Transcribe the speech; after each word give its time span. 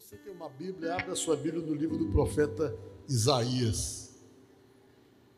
você 0.00 0.16
tem 0.16 0.32
uma 0.32 0.48
Bíblia, 0.48 0.94
abra 0.94 1.16
sua 1.16 1.36
Bíblia 1.36 1.60
no 1.60 1.74
livro 1.74 1.98
do 1.98 2.06
profeta 2.12 2.72
Isaías. 3.08 4.10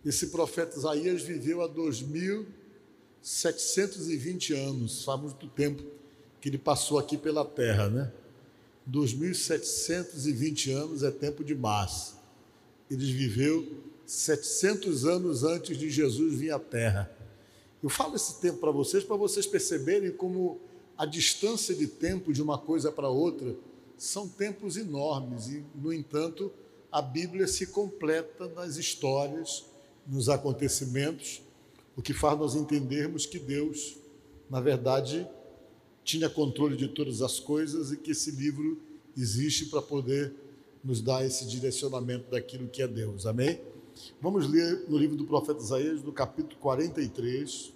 Esse 0.04 0.26
profeta 0.26 0.76
Isaías 0.76 1.22
viveu 1.22 1.62
há 1.62 1.68
2.720 1.68 4.54
anos, 4.54 5.02
faz 5.02 5.18
muito 5.18 5.48
tempo 5.48 5.82
que 6.42 6.50
ele 6.50 6.58
passou 6.58 6.98
aqui 6.98 7.16
pela 7.16 7.42
terra, 7.42 7.88
né? 7.88 8.12
2.720 8.86 10.74
anos 10.74 11.02
é 11.02 11.10
tempo 11.10 11.42
demais. 11.42 12.16
Ele 12.90 13.10
viveu 13.14 13.66
700 14.04 15.06
anos 15.06 15.42
antes 15.42 15.78
de 15.78 15.88
Jesus 15.88 16.34
vir 16.34 16.50
à 16.50 16.58
terra. 16.58 17.10
Eu 17.82 17.88
falo 17.88 18.14
esse 18.14 18.38
tempo 18.42 18.58
para 18.58 18.70
vocês, 18.70 19.04
para 19.04 19.16
vocês 19.16 19.46
perceberem 19.46 20.12
como 20.12 20.60
a 20.98 21.06
distância 21.06 21.74
de 21.74 21.86
tempo 21.86 22.30
de 22.30 22.42
uma 22.42 22.58
coisa 22.58 22.92
para 22.92 23.08
outra 23.08 23.56
são 24.00 24.26
tempos 24.26 24.78
enormes 24.78 25.48
e, 25.48 25.62
no 25.74 25.92
entanto, 25.92 26.50
a 26.90 27.02
Bíblia 27.02 27.46
se 27.46 27.66
completa 27.66 28.48
nas 28.48 28.78
histórias, 28.78 29.66
nos 30.06 30.30
acontecimentos, 30.30 31.42
o 31.94 32.00
que 32.00 32.14
faz 32.14 32.38
nós 32.38 32.54
entendermos 32.54 33.26
que 33.26 33.38
Deus, 33.38 33.98
na 34.48 34.58
verdade, 34.58 35.28
tinha 36.02 36.30
controle 36.30 36.78
de 36.78 36.88
todas 36.88 37.20
as 37.20 37.38
coisas 37.38 37.92
e 37.92 37.98
que 37.98 38.12
esse 38.12 38.30
livro 38.30 38.80
existe 39.14 39.66
para 39.66 39.82
poder 39.82 40.32
nos 40.82 41.02
dar 41.02 41.22
esse 41.22 41.46
direcionamento 41.46 42.30
daquilo 42.30 42.68
que 42.68 42.80
é 42.80 42.88
Deus. 42.88 43.26
Amém? 43.26 43.60
Vamos 44.18 44.48
ler 44.48 44.86
no 44.88 44.96
livro 44.96 45.14
do 45.14 45.26
profeta 45.26 45.60
Isaías, 45.60 46.02
no 46.02 46.10
capítulo 46.10 46.58
43, 46.58 47.74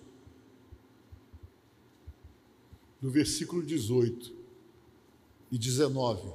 no 3.03 3.11
versículo 3.11 3.63
18 3.63 4.44
e 5.55 5.59
19. 5.59 6.33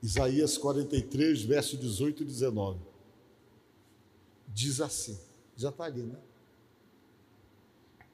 Isaías 0.00 0.56
43, 0.56 1.42
verso 1.42 1.76
18 1.76 2.22
e 2.22 2.26
19. 2.26 2.78
Diz 4.46 4.80
assim, 4.80 5.18
já 5.56 5.70
está 5.70 5.86
ali, 5.86 6.04
né? 6.04 6.16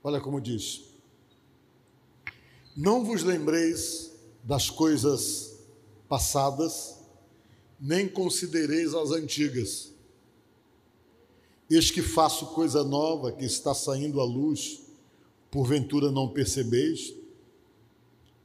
Olha 0.02 0.18
como 0.18 0.40
diz: 0.40 0.80
Não 2.74 3.04
vos 3.04 3.22
lembreis 3.22 4.12
das 4.42 4.70
coisas 4.70 5.58
passadas, 6.08 6.96
nem 7.78 8.08
considereis 8.08 8.94
as 8.94 9.10
antigas. 9.10 9.92
Eis 11.68 11.90
que 11.90 12.00
faço 12.00 12.46
coisa 12.46 12.82
nova 12.82 13.30
que 13.30 13.44
está 13.44 13.74
saindo 13.74 14.22
à 14.22 14.24
luz, 14.24 14.80
porventura 15.50 16.10
não 16.10 16.32
percebeis? 16.32 17.20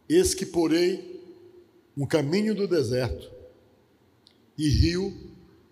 Eis 0.09 0.33
que 0.33 0.45
porei 0.45 1.17
um 1.95 2.05
caminho 2.05 2.55
do 2.55 2.67
deserto 2.67 3.29
e 4.57 4.69
rio 4.69 5.13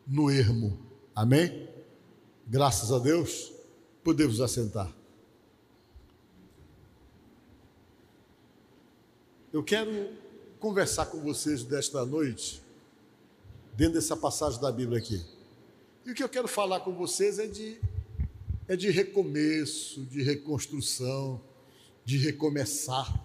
no 0.05 0.29
ermo. 0.29 0.77
Amém? 1.15 1.69
Graças 2.47 2.91
a 2.91 2.99
Deus, 2.99 3.53
podemos 4.03 4.41
assentar. 4.41 4.93
Eu 9.53 9.63
quero 9.63 10.09
conversar 10.59 11.05
com 11.05 11.21
vocês 11.21 11.63
desta 11.63 12.05
noite, 12.05 12.61
dentro 13.75 13.93
dessa 13.93 14.17
passagem 14.17 14.59
da 14.59 14.71
Bíblia 14.71 14.99
aqui. 14.99 15.23
E 16.05 16.11
o 16.11 16.13
que 16.13 16.21
eu 16.21 16.29
quero 16.29 16.47
falar 16.47 16.81
com 16.81 16.93
vocês 16.93 17.39
é 17.39 17.47
de, 17.47 17.79
é 18.67 18.75
de 18.75 18.91
recomeço, 18.91 20.01
de 20.01 20.21
reconstrução, 20.21 21.41
de 22.03 22.17
recomeçar. 22.17 23.24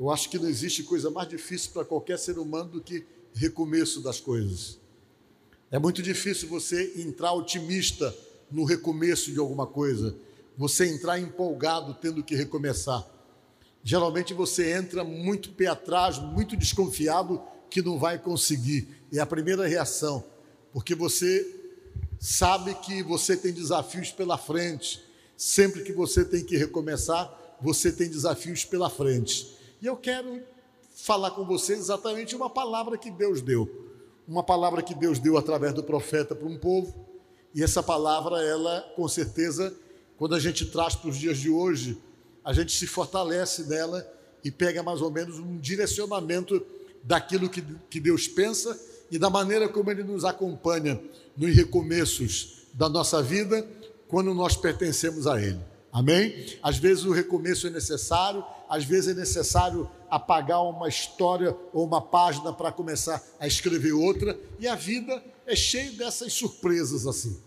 Eu 0.00 0.08
acho 0.08 0.30
que 0.30 0.38
não 0.38 0.48
existe 0.48 0.82
coisa 0.82 1.10
mais 1.10 1.28
difícil 1.28 1.72
para 1.72 1.84
qualquer 1.84 2.18
ser 2.18 2.38
humano 2.38 2.70
do 2.70 2.80
que 2.80 3.04
recomeço 3.34 4.00
das 4.00 4.18
coisas. 4.18 4.78
É 5.70 5.78
muito 5.78 6.00
difícil 6.00 6.48
você 6.48 6.94
entrar 6.96 7.34
otimista 7.34 8.16
no 8.50 8.64
recomeço 8.64 9.30
de 9.30 9.38
alguma 9.38 9.66
coisa, 9.66 10.16
você 10.56 10.86
entrar 10.86 11.20
empolgado 11.20 11.92
tendo 12.00 12.24
que 12.24 12.34
recomeçar. 12.34 13.06
Geralmente 13.84 14.32
você 14.32 14.72
entra 14.72 15.04
muito 15.04 15.52
pé 15.52 15.66
atrás, 15.66 16.16
muito 16.16 16.56
desconfiado 16.56 17.38
que 17.68 17.82
não 17.82 17.98
vai 17.98 18.18
conseguir. 18.18 18.88
É 19.12 19.18
a 19.18 19.26
primeira 19.26 19.68
reação, 19.68 20.24
porque 20.72 20.94
você 20.94 21.46
sabe 22.18 22.74
que 22.76 23.02
você 23.02 23.36
tem 23.36 23.52
desafios 23.52 24.10
pela 24.10 24.38
frente. 24.38 25.04
Sempre 25.36 25.82
que 25.82 25.92
você 25.92 26.24
tem 26.24 26.42
que 26.42 26.56
recomeçar, 26.56 27.58
você 27.60 27.92
tem 27.92 28.08
desafios 28.08 28.64
pela 28.64 28.88
frente. 28.88 29.59
E 29.80 29.86
eu 29.86 29.96
quero 29.96 30.42
falar 30.94 31.30
com 31.30 31.44
vocês 31.44 31.78
exatamente 31.78 32.36
uma 32.36 32.50
palavra 32.50 32.98
que 32.98 33.10
Deus 33.10 33.40
deu. 33.40 33.88
Uma 34.28 34.42
palavra 34.42 34.82
que 34.82 34.94
Deus 34.94 35.18
deu 35.18 35.38
através 35.38 35.72
do 35.72 35.82
profeta 35.82 36.34
para 36.34 36.46
um 36.46 36.58
povo. 36.58 37.06
E 37.54 37.62
essa 37.62 37.82
palavra, 37.82 38.42
ela, 38.42 38.82
com 38.94 39.08
certeza, 39.08 39.74
quando 40.18 40.34
a 40.34 40.38
gente 40.38 40.66
traz 40.66 40.94
para 40.94 41.08
os 41.08 41.16
dias 41.16 41.38
de 41.38 41.48
hoje, 41.48 41.98
a 42.44 42.52
gente 42.52 42.72
se 42.72 42.86
fortalece 42.86 43.64
nela 43.64 44.06
e 44.44 44.50
pega 44.50 44.82
mais 44.82 45.00
ou 45.00 45.10
menos 45.10 45.38
um 45.38 45.56
direcionamento 45.58 46.64
daquilo 47.02 47.48
que, 47.48 47.62
que 47.88 47.98
Deus 47.98 48.28
pensa 48.28 48.78
e 49.10 49.18
da 49.18 49.30
maneira 49.30 49.68
como 49.68 49.90
Ele 49.90 50.02
nos 50.02 50.24
acompanha 50.24 51.00
nos 51.36 51.56
recomeços 51.56 52.66
da 52.74 52.88
nossa 52.88 53.22
vida 53.22 53.66
quando 54.08 54.34
nós 54.34 54.56
pertencemos 54.56 55.26
a 55.26 55.40
Ele. 55.40 55.60
Amém? 55.90 56.58
Às 56.62 56.76
vezes 56.76 57.04
o 57.04 57.12
recomeço 57.12 57.66
é 57.66 57.70
necessário, 57.70 58.44
às 58.70 58.84
vezes 58.84 59.08
é 59.08 59.18
necessário 59.18 59.90
apagar 60.08 60.62
uma 60.62 60.88
história 60.88 61.54
ou 61.72 61.84
uma 61.84 62.00
página 62.00 62.52
para 62.52 62.72
começar 62.72 63.22
a 63.38 63.46
escrever 63.46 63.92
outra, 63.92 64.38
e 64.58 64.66
a 64.66 64.74
vida 64.74 65.22
é 65.46 65.54
cheia 65.54 65.90
dessas 65.92 66.32
surpresas 66.32 67.06
assim. 67.06 67.38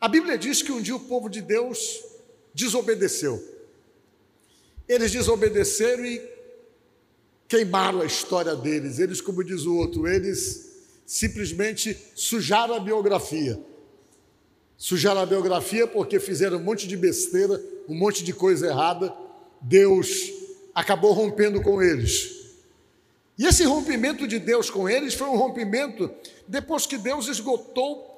A 0.00 0.06
Bíblia 0.06 0.38
diz 0.38 0.62
que 0.62 0.70
um 0.70 0.80
dia 0.80 0.94
o 0.94 1.00
povo 1.00 1.28
de 1.28 1.40
Deus 1.40 2.04
desobedeceu. 2.54 3.42
Eles 4.86 5.10
desobedeceram 5.10 6.04
e 6.04 6.22
queimaram 7.48 8.00
a 8.00 8.04
história 8.04 8.54
deles. 8.54 8.98
Eles, 8.98 9.20
como 9.20 9.42
diz 9.42 9.64
o 9.64 9.76
outro, 9.76 10.06
eles 10.06 10.70
simplesmente 11.06 11.96
sujaram 12.14 12.74
a 12.74 12.80
biografia 12.80 13.58
sujaram 14.82 15.20
a 15.20 15.26
biografia 15.26 15.86
porque 15.86 16.18
fizeram 16.18 16.58
um 16.58 16.64
monte 16.64 16.88
de 16.88 16.96
besteira, 16.96 17.62
um 17.88 17.94
monte 17.94 18.24
de 18.24 18.32
coisa 18.32 18.66
errada. 18.66 19.14
Deus 19.62 20.08
acabou 20.74 21.12
rompendo 21.12 21.62
com 21.62 21.82
eles. 21.82 22.42
E 23.38 23.46
esse 23.46 23.64
rompimento 23.64 24.26
de 24.26 24.38
Deus 24.38 24.70
com 24.70 24.88
eles 24.88 25.14
foi 25.14 25.28
um 25.28 25.36
rompimento 25.36 26.10
depois 26.46 26.86
que 26.86 26.98
Deus 26.98 27.28
esgotou 27.28 28.12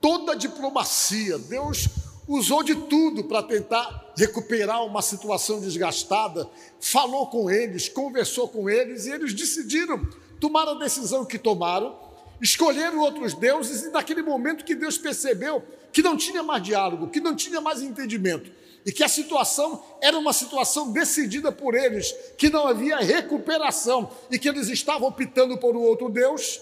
toda 0.00 0.32
a 0.32 0.36
diplomacia. 0.36 1.38
Deus 1.38 1.88
usou 2.26 2.62
de 2.62 2.74
tudo 2.74 3.24
para 3.24 3.42
tentar 3.42 4.12
recuperar 4.16 4.84
uma 4.84 5.02
situação 5.02 5.60
desgastada, 5.60 6.48
falou 6.80 7.26
com 7.28 7.50
eles, 7.50 7.88
conversou 7.88 8.48
com 8.48 8.68
eles 8.68 9.06
e 9.06 9.10
eles 9.10 9.32
decidiram 9.32 10.06
tomar 10.40 10.66
a 10.68 10.74
decisão 10.74 11.24
que 11.24 11.38
tomaram, 11.38 11.96
escolheram 12.40 12.98
outros 13.00 13.34
deuses 13.34 13.82
e 13.82 13.90
naquele 13.90 14.22
momento 14.22 14.64
que 14.64 14.74
Deus 14.74 14.98
percebeu 14.98 15.62
que 15.92 16.02
não 16.02 16.16
tinha 16.16 16.42
mais 16.42 16.62
diálogo, 16.62 17.08
que 17.08 17.20
não 17.20 17.34
tinha 17.34 17.60
mais 17.60 17.82
entendimento, 17.82 18.50
e 18.86 18.92
que 18.92 19.02
a 19.02 19.08
situação 19.08 19.82
era 20.00 20.16
uma 20.16 20.32
situação 20.32 20.92
decidida 20.92 21.50
por 21.50 21.74
eles, 21.74 22.14
que 22.38 22.48
não 22.48 22.68
havia 22.68 22.98
recuperação 22.98 24.08
e 24.30 24.38
que 24.38 24.48
eles 24.48 24.68
estavam 24.68 25.08
optando 25.08 25.58
por 25.58 25.76
um 25.76 25.80
outro 25.80 26.08
Deus, 26.08 26.60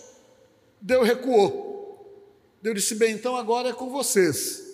Deus 0.81 1.07
recuou. 1.07 2.59
Deus 2.63 2.77
disse: 2.77 2.95
Bem, 2.95 3.13
então 3.13 3.37
agora 3.37 3.69
é 3.69 3.73
com 3.75 3.91
vocês. 3.91 4.65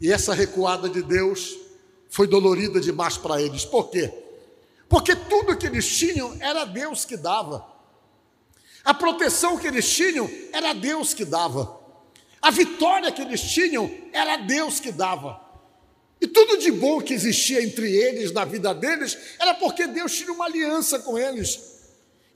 E 0.00 0.10
essa 0.10 0.32
recuada 0.32 0.88
de 0.88 1.02
Deus 1.02 1.58
foi 2.08 2.26
dolorida 2.26 2.80
demais 2.80 3.18
para 3.18 3.42
eles. 3.42 3.66
Por 3.66 3.90
quê? 3.90 4.10
Porque 4.88 5.14
tudo 5.14 5.56
que 5.56 5.66
eles 5.66 5.86
tinham 5.98 6.34
era 6.40 6.64
Deus 6.64 7.04
que 7.04 7.18
dava. 7.18 7.66
A 8.82 8.94
proteção 8.94 9.58
que 9.58 9.66
eles 9.66 9.86
tinham 9.94 10.30
era 10.50 10.72
Deus 10.72 11.12
que 11.12 11.26
dava. 11.26 11.78
A 12.40 12.50
vitória 12.50 13.12
que 13.12 13.20
eles 13.20 13.42
tinham 13.42 13.90
era 14.14 14.38
Deus 14.38 14.80
que 14.80 14.90
dava. 14.90 15.45
E 16.20 16.26
tudo 16.26 16.58
de 16.58 16.70
bom 16.70 17.00
que 17.00 17.12
existia 17.12 17.62
entre 17.62 17.94
eles, 17.94 18.32
na 18.32 18.44
vida 18.44 18.74
deles, 18.74 19.16
era 19.38 19.54
porque 19.54 19.86
Deus 19.86 20.14
tinha 20.14 20.32
uma 20.32 20.46
aliança 20.46 20.98
com 20.98 21.18
eles. 21.18 21.76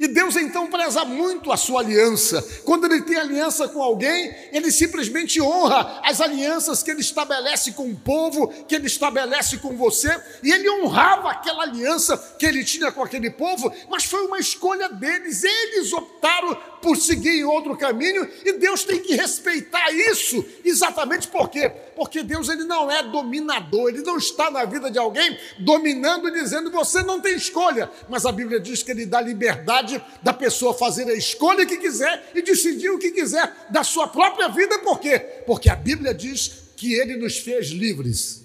E 0.00 0.08
Deus 0.08 0.34
então 0.34 0.66
preza 0.66 1.04
muito 1.04 1.52
a 1.52 1.58
sua 1.58 1.80
aliança. 1.82 2.42
Quando 2.64 2.86
ele 2.86 3.02
tem 3.02 3.18
aliança 3.18 3.68
com 3.68 3.82
alguém, 3.82 4.34
ele 4.50 4.72
simplesmente 4.72 5.42
honra 5.42 6.00
as 6.02 6.22
alianças 6.22 6.82
que 6.82 6.90
ele 6.90 7.02
estabelece 7.02 7.72
com 7.72 7.90
o 7.90 7.94
povo, 7.94 8.48
que 8.64 8.74
ele 8.74 8.86
estabelece 8.86 9.58
com 9.58 9.76
você, 9.76 10.18
e 10.42 10.50
ele 10.50 10.70
honrava 10.70 11.30
aquela 11.30 11.64
aliança 11.64 12.16
que 12.38 12.46
ele 12.46 12.64
tinha 12.64 12.90
com 12.90 13.02
aquele 13.02 13.28
povo, 13.28 13.70
mas 13.90 14.04
foi 14.04 14.24
uma 14.24 14.38
escolha 14.38 14.88
deles. 14.88 15.44
Eles 15.44 15.92
optaram 15.92 16.56
por 16.80 16.96
seguir 16.96 17.40
em 17.40 17.44
outro 17.44 17.76
caminho, 17.76 18.28
e 18.44 18.52
Deus 18.54 18.84
tem 18.84 19.00
que 19.00 19.14
respeitar 19.14 19.90
isso. 19.92 20.44
Exatamente 20.64 21.28
por 21.28 21.48
quê? 21.48 21.70
Porque 21.94 22.22
Deus 22.22 22.48
ele 22.48 22.64
não 22.64 22.90
é 22.90 23.02
dominador, 23.02 23.88
ele 23.88 24.02
não 24.02 24.16
está 24.16 24.50
na 24.50 24.64
vida 24.64 24.90
de 24.90 24.98
alguém 24.98 25.38
dominando 25.58 26.28
e 26.28 26.32
dizendo 26.32 26.70
você 26.70 27.02
não 27.02 27.20
tem 27.20 27.34
escolha. 27.34 27.90
Mas 28.08 28.24
a 28.24 28.32
Bíblia 28.32 28.58
diz 28.58 28.82
que 28.82 28.90
ele 28.90 29.06
dá 29.06 29.20
liberdade 29.20 30.02
da 30.22 30.32
pessoa 30.32 30.72
fazer 30.72 31.08
a 31.08 31.14
escolha 31.14 31.66
que 31.66 31.76
quiser 31.76 32.30
e 32.34 32.42
decidir 32.42 32.90
o 32.90 32.98
que 32.98 33.10
quiser 33.10 33.66
da 33.70 33.84
sua 33.84 34.08
própria 34.08 34.48
vida, 34.48 34.78
por 34.78 34.98
quê? 35.00 35.18
Porque 35.46 35.68
a 35.68 35.76
Bíblia 35.76 36.14
diz 36.14 36.70
que 36.76 36.94
ele 36.94 37.16
nos 37.16 37.38
fez 37.38 37.68
livres. 37.68 38.42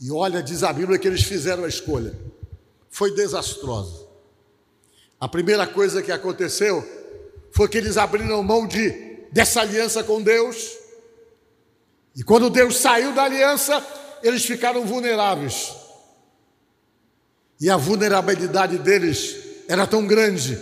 E 0.00 0.10
olha, 0.10 0.42
diz 0.42 0.62
a 0.62 0.72
Bíblia 0.72 0.98
que 0.98 1.08
eles 1.08 1.22
fizeram 1.22 1.64
a 1.64 1.68
escolha. 1.68 2.16
Foi 2.90 3.14
desastrosa. 3.14 4.03
A 5.24 5.28
primeira 5.28 5.66
coisa 5.66 6.02
que 6.02 6.12
aconteceu 6.12 6.86
foi 7.50 7.66
que 7.66 7.78
eles 7.78 7.96
abriram 7.96 8.42
mão 8.42 8.66
de, 8.66 8.90
dessa 9.32 9.62
aliança 9.62 10.04
com 10.04 10.20
Deus. 10.20 10.76
E 12.14 12.22
quando 12.22 12.50
Deus 12.50 12.76
saiu 12.76 13.14
da 13.14 13.22
aliança, 13.22 13.82
eles 14.22 14.44
ficaram 14.44 14.84
vulneráveis. 14.84 15.74
E 17.58 17.70
a 17.70 17.76
vulnerabilidade 17.78 18.76
deles 18.76 19.34
era 19.66 19.86
tão 19.86 20.06
grande 20.06 20.60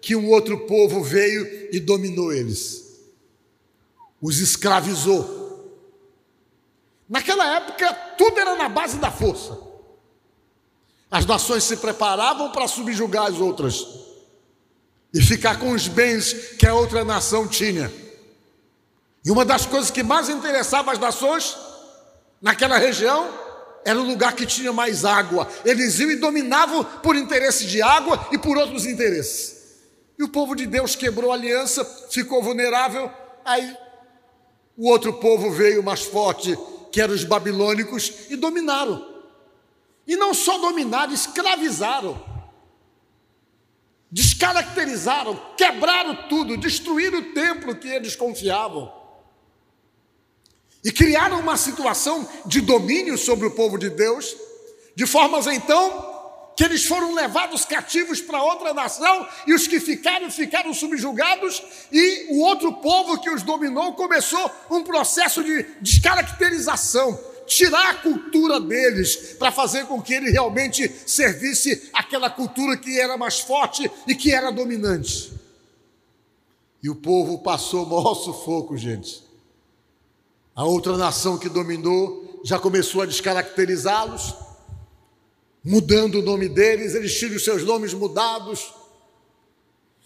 que 0.00 0.16
um 0.16 0.30
outro 0.30 0.60
povo 0.60 1.02
veio 1.02 1.68
e 1.70 1.78
dominou 1.78 2.32
eles, 2.32 2.82
os 4.22 4.38
escravizou. 4.38 5.76
Naquela 7.06 7.56
época, 7.56 7.92
tudo 8.16 8.40
era 8.40 8.56
na 8.56 8.70
base 8.70 8.96
da 8.96 9.10
força. 9.10 9.67
As 11.10 11.24
nações 11.24 11.64
se 11.64 11.76
preparavam 11.76 12.50
para 12.50 12.68
subjugar 12.68 13.26
as 13.26 13.36
outras 13.36 13.86
e 15.12 15.22
ficar 15.22 15.58
com 15.58 15.72
os 15.72 15.88
bens 15.88 16.32
que 16.58 16.66
a 16.66 16.74
outra 16.74 17.04
nação 17.04 17.48
tinha. 17.48 17.90
E 19.24 19.30
uma 19.30 19.44
das 19.44 19.66
coisas 19.66 19.90
que 19.90 20.02
mais 20.02 20.28
interessava 20.28 20.92
as 20.92 20.98
nações 20.98 21.56
naquela 22.40 22.78
região 22.78 23.28
era 23.84 23.98
o 23.98 24.04
lugar 24.04 24.34
que 24.34 24.44
tinha 24.44 24.72
mais 24.72 25.04
água. 25.04 25.48
Eles 25.64 25.98
iam 25.98 26.10
e 26.10 26.16
dominavam 26.16 26.84
por 26.84 27.16
interesse 27.16 27.66
de 27.66 27.80
água 27.80 28.28
e 28.30 28.38
por 28.38 28.56
outros 28.58 28.84
interesses. 28.84 29.56
E 30.18 30.24
o 30.24 30.28
povo 30.28 30.54
de 30.54 30.66
Deus 30.66 30.94
quebrou 30.94 31.30
a 31.30 31.34
aliança, 31.34 31.84
ficou 32.10 32.42
vulnerável. 32.42 33.10
Aí 33.44 33.76
o 34.76 34.88
outro 34.88 35.14
povo 35.14 35.50
veio 35.50 35.82
mais 35.82 36.02
forte, 36.02 36.56
que 36.92 37.00
eram 37.00 37.12
os 37.12 37.24
babilônicos, 37.24 38.12
e 38.30 38.36
dominaram. 38.36 39.17
E 40.08 40.16
não 40.16 40.32
só 40.32 40.56
dominaram, 40.56 41.12
escravizaram, 41.12 42.18
descaracterizaram, 44.10 45.38
quebraram 45.54 46.28
tudo, 46.30 46.56
destruíram 46.56 47.18
o 47.18 47.34
templo 47.34 47.76
que 47.76 47.88
eles 47.88 48.16
confiavam. 48.16 48.90
E 50.82 50.90
criaram 50.90 51.38
uma 51.40 51.58
situação 51.58 52.26
de 52.46 52.62
domínio 52.62 53.18
sobre 53.18 53.46
o 53.46 53.50
povo 53.50 53.76
de 53.76 53.90
Deus, 53.90 54.34
de 54.96 55.04
formas 55.04 55.46
então 55.46 56.16
que 56.56 56.64
eles 56.64 56.86
foram 56.86 57.14
levados 57.14 57.64
cativos 57.64 58.20
para 58.20 58.42
outra 58.42 58.74
nação 58.74 59.28
e 59.46 59.54
os 59.54 59.68
que 59.68 59.78
ficaram, 59.78 60.28
ficaram 60.28 60.74
subjugados, 60.74 61.62
e 61.92 62.28
o 62.30 62.40
outro 62.40 62.72
povo 62.72 63.20
que 63.20 63.30
os 63.30 63.44
dominou 63.44 63.92
começou 63.92 64.50
um 64.68 64.82
processo 64.82 65.44
de 65.44 65.62
descaracterização, 65.80 67.16
tirar 67.48 67.90
a 67.90 67.94
cultura 67.94 68.60
deles, 68.60 69.34
para 69.38 69.50
fazer 69.50 69.86
com 69.86 70.00
que 70.00 70.14
ele 70.14 70.30
realmente 70.30 70.88
servisse 71.06 71.90
aquela 71.92 72.30
cultura 72.30 72.76
que 72.76 73.00
era 73.00 73.16
mais 73.16 73.40
forte 73.40 73.90
e 74.06 74.14
que 74.14 74.32
era 74.32 74.52
dominante. 74.52 75.32
E 76.82 76.88
o 76.90 76.94
povo 76.94 77.38
passou 77.38 77.84
o 77.84 77.88
maior 77.88 78.14
sufoco, 78.14 78.76
gente. 78.76 79.24
A 80.54 80.64
outra 80.64 80.96
nação 80.96 81.38
que 81.38 81.48
dominou 81.48 82.40
já 82.44 82.58
começou 82.58 83.02
a 83.02 83.06
descaracterizá-los, 83.06 84.34
mudando 85.64 86.16
o 86.16 86.22
nome 86.22 86.48
deles, 86.48 86.94
eles 86.94 87.18
tinham 87.18 87.34
os 87.34 87.44
seus 87.44 87.64
nomes 87.64 87.94
mudados, 87.94 88.72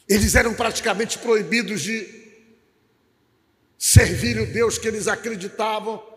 eles 0.08 0.34
eram 0.34 0.54
praticamente 0.54 1.18
proibidos 1.18 1.82
de 1.82 2.22
servir 3.78 4.38
o 4.38 4.46
Deus 4.46 4.78
que 4.78 4.88
eles 4.88 5.08
acreditavam 5.08 6.11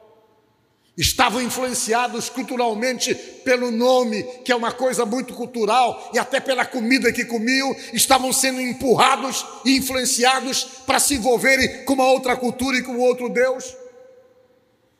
estavam 0.98 1.42
influenciados 1.42 2.30
culturalmente 2.30 3.14
pelo 3.44 3.70
nome, 3.70 4.24
que 4.44 4.52
é 4.52 4.56
uma 4.56 4.72
coisa 4.72 5.06
muito 5.06 5.34
cultural, 5.34 6.12
e 6.14 6.20
até 6.20 6.40
pela 6.40 6.66
comida 6.66 7.12
que 7.12 7.26
comiam, 7.26 7.76
estavam 7.94 8.32
sendo 8.32 8.62
empurrados 8.62 9.46
e 9.66 9.76
influenciados 9.76 10.64
para 10.86 11.00
se 11.00 11.16
envolverem 11.16 11.84
com 11.84 11.94
uma 11.94 12.10
outra 12.12 12.36
cultura 12.38 12.78
e 12.78 12.84
com 12.84 12.98
outro 12.98 13.28
Deus. 13.28 13.76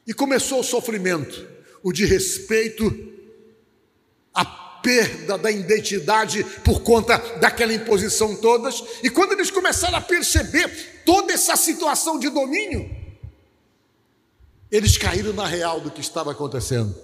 E 0.06 0.14
começou 0.14 0.60
o 0.60 0.64
sofrimento, 0.64 1.48
o 1.82 1.94
de 1.94 2.06
respeito, 2.06 3.14
a 4.34 4.44
perda 4.44 5.38
da 5.38 5.50
identidade 5.50 6.44
por 6.64 6.82
conta 6.82 7.18
daquela 7.40 7.74
imposição 7.74 8.36
todas. 8.36 8.84
E 9.02 9.10
quando 9.10 9.32
eles 9.32 9.50
começaram 9.50 9.98
a 9.98 10.02
perceber 10.02 11.04
toda 11.06 11.34
essa 11.34 11.56
situação 11.56 12.20
de 12.20 12.30
domínio, 12.30 13.05
eles 14.72 14.98
caíram 14.98 15.34
na 15.34 15.46
real 15.46 15.80
do 15.80 15.92
que 15.92 16.02
estava 16.02 16.32
acontecendo. 16.32 16.96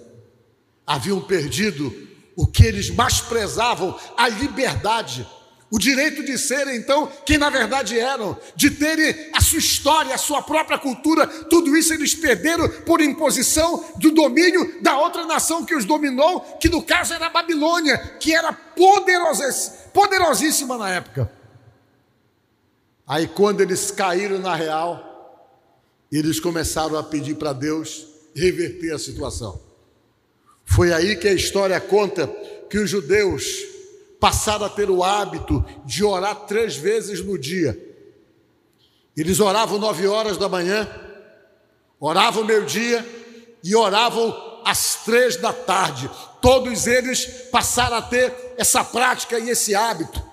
Haviam 0.86 1.20
perdido 1.20 2.08
o 2.36 2.46
que 2.46 2.64
eles 2.64 2.90
mais 2.90 3.20
prezavam, 3.20 3.98
a 4.16 4.28
liberdade, 4.28 5.26
o 5.70 5.78
direito 5.78 6.22
de 6.22 6.36
serem, 6.36 6.76
então, 6.76 7.10
quem 7.24 7.38
na 7.38 7.48
verdade 7.48 7.98
eram, 7.98 8.36
de 8.54 8.70
terem 8.70 9.30
a 9.32 9.40
sua 9.40 9.58
história, 9.58 10.14
a 10.14 10.18
sua 10.18 10.42
própria 10.42 10.78
cultura, 10.78 11.26
tudo 11.26 11.74
isso 11.74 11.94
eles 11.94 12.14
perderam 12.14 12.68
por 12.84 13.00
imposição 13.00 13.82
do 13.96 14.10
domínio 14.10 14.82
da 14.82 14.98
outra 14.98 15.24
nação 15.24 15.64
que 15.64 15.74
os 15.74 15.86
dominou, 15.86 16.40
que 16.60 16.68
no 16.68 16.82
caso 16.82 17.14
era 17.14 17.26
a 17.26 17.30
Babilônia, 17.30 17.96
que 18.20 18.34
era 18.34 18.52
poderosíssima 18.52 20.76
na 20.76 20.90
época. 20.90 21.32
Aí, 23.06 23.26
quando 23.26 23.62
eles 23.62 23.90
caíram 23.90 24.38
na 24.38 24.54
real, 24.54 25.11
eles 26.18 26.38
começaram 26.38 26.96
a 26.98 27.02
pedir 27.02 27.36
para 27.36 27.52
Deus 27.52 28.06
reverter 28.34 28.92
a 28.92 28.98
situação. 28.98 29.60
Foi 30.64 30.92
aí 30.92 31.16
que 31.16 31.26
a 31.26 31.32
história 31.32 31.80
conta 31.80 32.26
que 32.68 32.78
os 32.78 32.88
judeus 32.88 33.44
passaram 34.20 34.66
a 34.66 34.68
ter 34.68 34.90
o 34.90 35.02
hábito 35.02 35.64
de 35.84 36.04
orar 36.04 36.46
três 36.46 36.76
vezes 36.76 37.20
no 37.24 37.38
dia. 37.38 37.78
Eles 39.16 39.40
oravam 39.40 39.78
nove 39.78 40.06
horas 40.06 40.36
da 40.36 40.48
manhã, 40.48 40.88
oravam 41.98 42.44
meio-dia 42.44 43.04
e 43.64 43.74
oravam 43.74 44.60
às 44.64 45.04
três 45.04 45.36
da 45.36 45.52
tarde. 45.52 46.10
Todos 46.40 46.86
eles 46.86 47.26
passaram 47.50 47.96
a 47.96 48.02
ter 48.02 48.32
essa 48.56 48.84
prática 48.84 49.38
e 49.38 49.50
esse 49.50 49.74
hábito. 49.74 50.31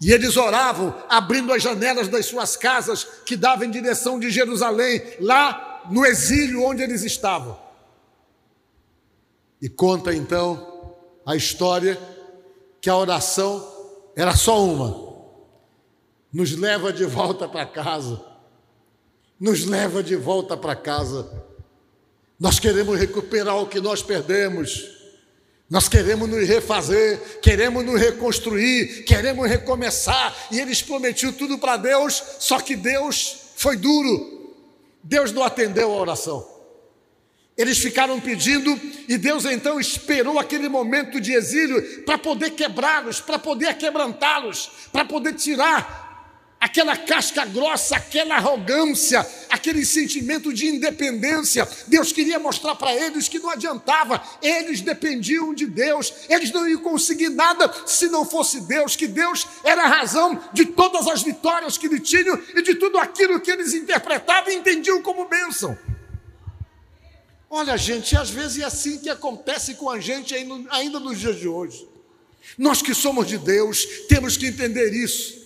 E 0.00 0.12
eles 0.12 0.36
oravam, 0.36 0.94
abrindo 1.08 1.52
as 1.52 1.62
janelas 1.62 2.08
das 2.08 2.24
suas 2.24 2.56
casas, 2.56 3.04
que 3.26 3.36
davam 3.36 3.66
em 3.66 3.70
direção 3.70 4.18
de 4.18 4.30
Jerusalém, 4.30 5.02
lá 5.20 5.82
no 5.90 6.06
exílio 6.06 6.64
onde 6.64 6.82
eles 6.82 7.02
estavam. 7.02 7.58
E 9.60 9.68
conta 9.68 10.14
então 10.14 10.96
a 11.26 11.36
história 11.36 12.00
que 12.80 12.88
a 12.88 12.96
oração 12.96 13.66
era 14.16 14.34
só 14.34 14.64
uma: 14.64 15.10
nos 16.32 16.56
leva 16.56 16.92
de 16.92 17.04
volta 17.04 17.46
para 17.46 17.66
casa, 17.66 18.24
nos 19.38 19.66
leva 19.66 20.02
de 20.02 20.16
volta 20.16 20.56
para 20.56 20.74
casa. 20.74 21.30
Nós 22.38 22.58
queremos 22.58 22.98
recuperar 22.98 23.58
o 23.58 23.66
que 23.66 23.80
nós 23.80 24.02
perdemos. 24.02 24.99
Nós 25.70 25.88
queremos 25.88 26.28
nos 26.28 26.48
refazer, 26.48 27.38
queremos 27.40 27.84
nos 27.84 28.00
reconstruir, 28.00 29.04
queremos 29.04 29.48
recomeçar. 29.48 30.36
E 30.50 30.58
eles 30.58 30.82
prometiam 30.82 31.32
tudo 31.32 31.56
para 31.58 31.76
Deus, 31.76 32.20
só 32.40 32.58
que 32.58 32.74
Deus 32.74 33.36
foi 33.54 33.76
duro. 33.76 34.56
Deus 35.00 35.30
não 35.30 35.44
atendeu 35.44 35.92
a 35.92 35.96
oração. 35.96 36.44
Eles 37.56 37.78
ficaram 37.78 38.18
pedindo 38.18 38.78
e 39.08 39.16
Deus 39.16 39.44
então 39.44 39.78
esperou 39.78 40.40
aquele 40.40 40.68
momento 40.68 41.20
de 41.20 41.32
exílio 41.32 42.02
para 42.04 42.18
poder 42.18 42.50
quebrá-los, 42.50 43.20
para 43.20 43.38
poder 43.38 43.74
quebrantá-los, 43.76 44.70
para 44.90 45.04
poder 45.04 45.34
tirar 45.34 46.09
aquela 46.60 46.94
casca 46.94 47.46
grossa, 47.46 47.96
aquela 47.96 48.36
arrogância, 48.36 49.26
aquele 49.48 49.84
sentimento 49.86 50.52
de 50.52 50.66
independência. 50.66 51.66
Deus 51.86 52.12
queria 52.12 52.38
mostrar 52.38 52.74
para 52.74 52.94
eles 52.94 53.28
que 53.28 53.38
não 53.38 53.48
adiantava, 53.48 54.22
eles 54.42 54.82
dependiam 54.82 55.54
de 55.54 55.66
Deus, 55.66 56.12
eles 56.28 56.52
não 56.52 56.68
iam 56.68 56.82
conseguir 56.82 57.30
nada 57.30 57.72
se 57.86 58.08
não 58.08 58.26
fosse 58.26 58.60
Deus, 58.60 58.94
que 58.94 59.06
Deus 59.06 59.46
era 59.64 59.84
a 59.84 59.88
razão 59.88 60.38
de 60.52 60.66
todas 60.66 61.08
as 61.08 61.22
vitórias 61.22 61.78
que 61.78 61.86
eles 61.86 62.06
tinham 62.06 62.38
e 62.54 62.62
de 62.62 62.74
tudo 62.74 62.98
aquilo 62.98 63.40
que 63.40 63.50
eles 63.50 63.72
interpretavam 63.72 64.52
e 64.52 64.56
entendiam 64.56 65.00
como 65.00 65.28
bênção. 65.28 65.78
Olha, 67.48 67.76
gente, 67.76 68.14
às 68.16 68.28
vezes 68.28 68.58
é 68.58 68.64
assim 68.64 68.98
que 68.98 69.08
acontece 69.08 69.74
com 69.74 69.88
a 69.88 69.98
gente 69.98 70.34
ainda 70.34 71.00
nos 71.00 71.18
dias 71.18 71.36
de 71.36 71.48
hoje. 71.48 71.88
Nós 72.56 72.82
que 72.82 72.94
somos 72.94 73.26
de 73.26 73.38
Deus, 73.38 73.84
temos 74.08 74.36
que 74.36 74.46
entender 74.46 74.92
isso 74.92 75.40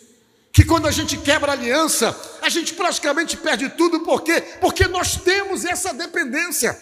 que 0.55 0.65
quando 0.65 0.87
a 0.87 0.93
gente 0.93 1.17
quebra 1.17 1.51
a 1.51 1.55
aliança, 1.57 2.17
a 2.41 2.49
gente 2.49 2.75
praticamente 2.75 3.37
perde 3.37 3.71
tudo, 3.71 3.99
por 4.01 4.23
quê? 4.23 4.41
Porque 4.61 4.87
nós 4.87 5.17
temos 5.17 5.65
essa 5.65 5.93
dependência. 5.93 6.81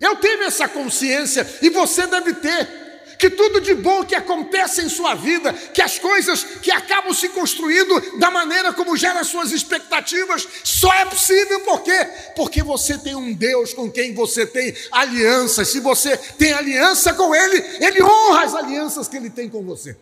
Eu 0.00 0.16
tenho 0.16 0.42
essa 0.44 0.66
consciência 0.66 1.46
e 1.60 1.68
você 1.68 2.06
deve 2.06 2.32
ter 2.32 2.86
que 3.18 3.28
tudo 3.28 3.60
de 3.60 3.74
bom 3.74 4.02
que 4.02 4.14
acontece 4.14 4.80
em 4.80 4.88
sua 4.88 5.14
vida, 5.14 5.52
que 5.52 5.82
as 5.82 5.98
coisas 5.98 6.42
que 6.42 6.70
acabam 6.70 7.12
se 7.12 7.28
construindo 7.28 8.18
da 8.18 8.30
maneira 8.30 8.72
como 8.72 8.96
gera 8.96 9.22
suas 9.22 9.52
expectativas, 9.52 10.48
só 10.64 10.92
é 10.94 11.04
possível 11.04 11.60
por 11.60 11.82
quê? 11.82 12.06
Porque 12.34 12.62
você 12.62 12.96
tem 12.96 13.14
um 13.14 13.34
Deus 13.34 13.74
com 13.74 13.90
quem 13.90 14.14
você 14.14 14.46
tem 14.46 14.74
aliança. 14.90 15.66
Se 15.66 15.80
você 15.80 16.16
tem 16.16 16.54
aliança 16.54 17.12
com 17.12 17.34
Ele, 17.34 17.62
Ele 17.78 18.02
honra 18.02 18.44
as 18.44 18.54
alianças 18.54 19.06
que 19.06 19.18
Ele 19.18 19.28
tem 19.28 19.50
com 19.50 19.62
você. 19.62 19.96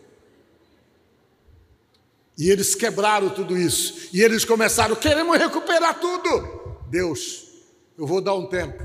E 2.37 2.49
eles 2.49 2.75
quebraram 2.75 3.29
tudo 3.29 3.57
isso. 3.57 4.09
E 4.11 4.21
eles 4.21 4.43
começaram, 4.43 4.95
queremos 4.95 5.37
recuperar 5.37 5.99
tudo. 5.99 6.77
Deus, 6.89 7.45
eu 7.97 8.05
vou 8.05 8.21
dar 8.21 8.35
um 8.35 8.47
tempo. 8.47 8.83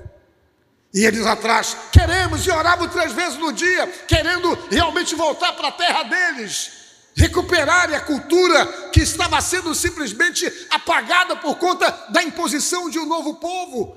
E 0.92 1.04
eles 1.04 1.25
atrás, 1.25 1.76
queremos, 1.92 2.45
e 2.47 2.50
oravam 2.50 2.88
três 2.88 3.12
vezes 3.12 3.38
no 3.38 3.52
dia, 3.52 3.87
querendo 4.09 4.52
realmente 4.71 5.14
voltar 5.14 5.52
para 5.52 5.69
a 5.69 5.73
terra 5.73 6.02
deles, 6.02 6.71
recuperarem 7.14 7.95
a 7.95 8.00
cultura 8.00 8.66
que 8.92 9.00
estava 9.00 9.40
sendo 9.40 9.73
simplesmente 9.75 10.50
apagada 10.69 11.37
por 11.37 11.59
conta 11.59 11.90
da 12.11 12.23
imposição 12.23 12.90
de 12.90 12.99
um 12.99 13.07
novo 13.07 13.37
povo. 13.37 13.97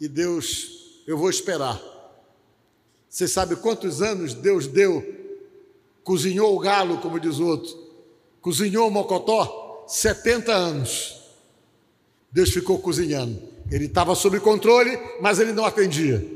E 0.00 0.08
Deus, 0.08 1.02
eu 1.06 1.18
vou 1.18 1.28
esperar. 1.28 1.78
Você 3.08 3.26
sabe 3.26 3.56
quantos 3.56 4.00
anos 4.00 4.32
Deus 4.32 4.66
deu? 4.66 5.16
Cozinhou 6.02 6.56
o 6.56 6.60
galo, 6.60 6.98
como 6.98 7.20
diz 7.20 7.38
o 7.38 7.46
outro, 7.46 7.87
cozinhou 8.48 8.90
mocotó? 8.90 9.84
70 9.86 10.50
anos. 10.50 11.20
Deus 12.32 12.48
ficou 12.48 12.78
cozinhando. 12.78 13.42
Ele 13.70 13.84
estava 13.84 14.14
sob 14.14 14.40
controle, 14.40 14.98
mas 15.20 15.38
ele 15.38 15.52
não 15.52 15.66
atendia. 15.66 16.26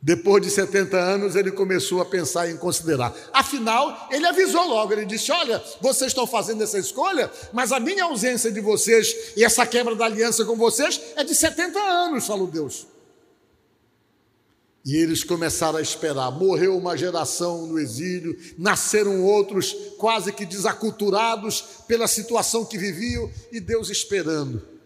Depois 0.00 0.42
de 0.42 0.48
70 0.48 0.96
anos, 0.96 1.36
ele 1.36 1.50
começou 1.50 2.00
a 2.00 2.06
pensar 2.06 2.50
em 2.50 2.56
considerar. 2.56 3.14
Afinal, 3.30 4.08
ele 4.10 4.26
avisou 4.26 4.66
logo: 4.66 4.90
ele 4.94 5.04
disse: 5.04 5.30
Olha, 5.30 5.62
vocês 5.82 6.12
estão 6.12 6.26
fazendo 6.26 6.62
essa 6.62 6.78
escolha, 6.78 7.30
mas 7.52 7.72
a 7.72 7.80
minha 7.80 8.04
ausência 8.04 8.50
de 8.50 8.60
vocês 8.60 9.32
e 9.36 9.44
essa 9.44 9.66
quebra 9.66 9.94
da 9.94 10.06
aliança 10.06 10.46
com 10.46 10.56
vocês 10.56 10.98
é 11.14 11.24
de 11.24 11.34
70 11.34 11.78
anos, 11.78 12.26
falou 12.26 12.46
Deus. 12.46 12.86
E 14.88 14.96
eles 14.96 15.22
começaram 15.22 15.76
a 15.76 15.82
esperar. 15.82 16.30
Morreu 16.30 16.74
uma 16.74 16.96
geração 16.96 17.66
no 17.66 17.78
exílio, 17.78 18.34
nasceram 18.56 19.22
outros 19.22 19.76
quase 19.98 20.32
que 20.32 20.46
desaculturados 20.46 21.60
pela 21.86 22.08
situação 22.08 22.64
que 22.64 22.78
viviam, 22.78 23.30
e 23.52 23.60
Deus 23.60 23.90
esperando 23.90 24.78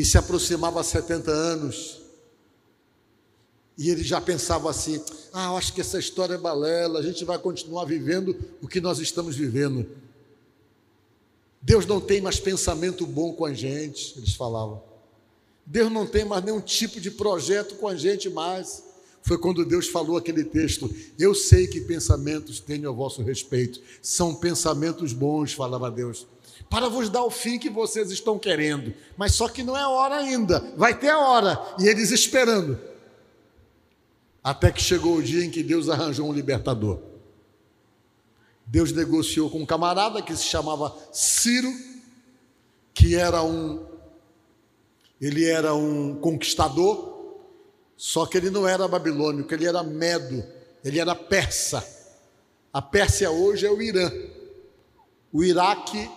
e 0.00 0.04
se 0.04 0.16
aproximava 0.16 0.80
a 0.80 0.84
70 0.84 1.30
anos. 1.30 2.00
E 3.76 3.90
ele 3.90 4.02
já 4.02 4.18
pensava 4.18 4.70
assim: 4.70 4.98
ah, 5.30 5.54
acho 5.56 5.74
que 5.74 5.80
essa 5.80 5.98
história 5.98 6.34
é 6.34 6.38
balela, 6.38 6.98
a 6.98 7.02
gente 7.02 7.24
vai 7.24 7.38
continuar 7.38 7.84
vivendo 7.84 8.34
o 8.62 8.66
que 8.66 8.80
nós 8.80 8.98
estamos 8.98 9.36
vivendo. 9.36 9.86
Deus 11.60 11.84
não 11.84 12.00
tem 12.00 12.22
mais 12.22 12.40
pensamento 12.40 13.06
bom 13.06 13.34
com 13.34 13.44
a 13.44 13.52
gente, 13.52 14.16
eles 14.16 14.34
falavam. 14.34 14.89
Deus 15.70 15.92
não 15.92 16.04
tem 16.04 16.24
mais 16.24 16.42
nenhum 16.42 16.60
tipo 16.60 17.00
de 17.00 17.12
projeto 17.12 17.76
com 17.76 17.86
a 17.86 17.94
gente 17.94 18.28
mais. 18.28 18.82
Foi 19.22 19.38
quando 19.38 19.64
Deus 19.64 19.86
falou 19.86 20.16
aquele 20.16 20.42
texto: 20.42 20.92
Eu 21.16 21.32
sei 21.32 21.68
que 21.68 21.80
pensamentos 21.82 22.58
tenho 22.58 22.88
a 22.88 22.92
vosso 22.92 23.22
respeito, 23.22 23.80
são 24.02 24.34
pensamentos 24.34 25.12
bons, 25.12 25.52
falava 25.52 25.88
Deus 25.88 26.26
para 26.68 26.88
vos 26.88 27.08
dar 27.08 27.24
o 27.24 27.30
fim 27.30 27.58
que 27.58 27.68
vocês 27.68 28.12
estão 28.12 28.38
querendo. 28.38 28.94
Mas 29.16 29.34
só 29.34 29.48
que 29.48 29.62
não 29.62 29.76
é 29.76 29.84
hora 29.84 30.16
ainda, 30.16 30.72
vai 30.76 30.96
ter 30.96 31.08
a 31.08 31.18
hora. 31.18 31.60
E 31.80 31.88
eles 31.88 32.12
esperando. 32.12 32.78
Até 34.42 34.70
que 34.70 34.80
chegou 34.80 35.16
o 35.16 35.22
dia 35.22 35.44
em 35.44 35.50
que 35.50 35.64
Deus 35.64 35.88
arranjou 35.88 36.28
um 36.28 36.32
libertador. 36.32 37.00
Deus 38.64 38.92
negociou 38.92 39.50
com 39.50 39.58
um 39.58 39.66
camarada 39.66 40.22
que 40.22 40.34
se 40.36 40.44
chamava 40.44 40.96
Ciro, 41.12 41.72
que 42.94 43.16
era 43.16 43.42
um 43.42 43.89
ele 45.20 45.44
era 45.44 45.74
um 45.74 46.14
conquistador, 46.16 47.38
só 47.96 48.24
que 48.24 48.38
ele 48.38 48.48
não 48.50 48.66
era 48.66 48.88
babilônico, 48.88 49.52
ele 49.52 49.66
era 49.66 49.82
medo, 49.82 50.42
ele 50.82 50.98
era 50.98 51.14
persa. 51.14 51.86
A 52.72 52.80
Pérsia 52.80 53.30
hoje 53.30 53.66
é 53.66 53.70
o 53.70 53.82
Irã. 53.82 54.10
O 55.32 55.44
Iraque 55.44 56.10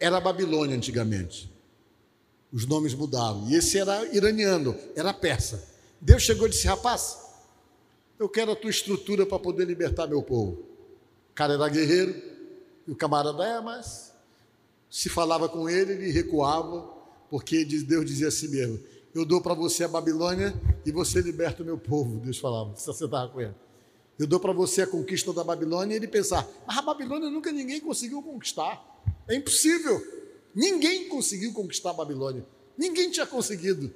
era 0.00 0.20
Babilônia 0.20 0.76
antigamente. 0.76 1.52
Os 2.52 2.64
nomes 2.64 2.94
mudaram. 2.94 3.46
E 3.48 3.56
esse 3.56 3.78
era 3.78 4.06
iraniano, 4.14 4.74
era 4.96 5.12
persa. 5.12 5.62
Deus 6.00 6.22
chegou 6.22 6.46
e 6.46 6.50
disse: 6.50 6.66
Rapaz, 6.66 7.18
eu 8.18 8.28
quero 8.28 8.52
a 8.52 8.56
tua 8.56 8.70
estrutura 8.70 9.26
para 9.26 9.38
poder 9.38 9.66
libertar 9.66 10.06
meu 10.06 10.22
povo. 10.22 10.64
O 11.30 11.34
cara 11.34 11.54
era 11.54 11.68
guerreiro, 11.68 12.14
e 12.86 12.90
o 12.90 12.96
camarada 12.96 13.44
é, 13.44 13.60
mas 13.60 14.12
se 14.90 15.08
falava 15.08 15.48
com 15.48 15.68
ele, 15.68 15.92
ele 15.92 16.10
recuava, 16.10 16.97
porque 17.30 17.64
Deus 17.64 18.06
dizia 18.06 18.28
assim 18.28 18.48
mesmo: 18.48 18.80
Eu 19.14 19.24
dou 19.24 19.40
para 19.40 19.54
você 19.54 19.84
a 19.84 19.88
Babilônia 19.88 20.54
e 20.84 20.90
você 20.90 21.20
liberta 21.20 21.62
o 21.62 21.66
meu 21.66 21.78
povo. 21.78 22.18
Deus 22.20 22.38
falava, 22.38 22.74
você 22.74 22.90
estava 22.90 23.28
com 23.28 23.40
ele. 23.40 23.54
Eu 24.18 24.26
dou 24.26 24.40
para 24.40 24.52
você 24.52 24.82
a 24.82 24.86
conquista 24.86 25.32
da 25.32 25.44
Babilônia 25.44 25.94
e 25.94 25.96
ele 25.96 26.08
pensar, 26.08 26.46
mas 26.66 26.76
a 26.76 26.82
Babilônia 26.82 27.30
nunca 27.30 27.52
ninguém 27.52 27.80
conseguiu 27.80 28.20
conquistar. 28.20 28.82
É 29.28 29.34
impossível. 29.36 30.02
Ninguém 30.54 31.08
conseguiu 31.08 31.52
conquistar 31.52 31.90
a 31.90 31.92
Babilônia. 31.92 32.44
Ninguém 32.76 33.10
tinha 33.10 33.26
conseguido. 33.26 33.94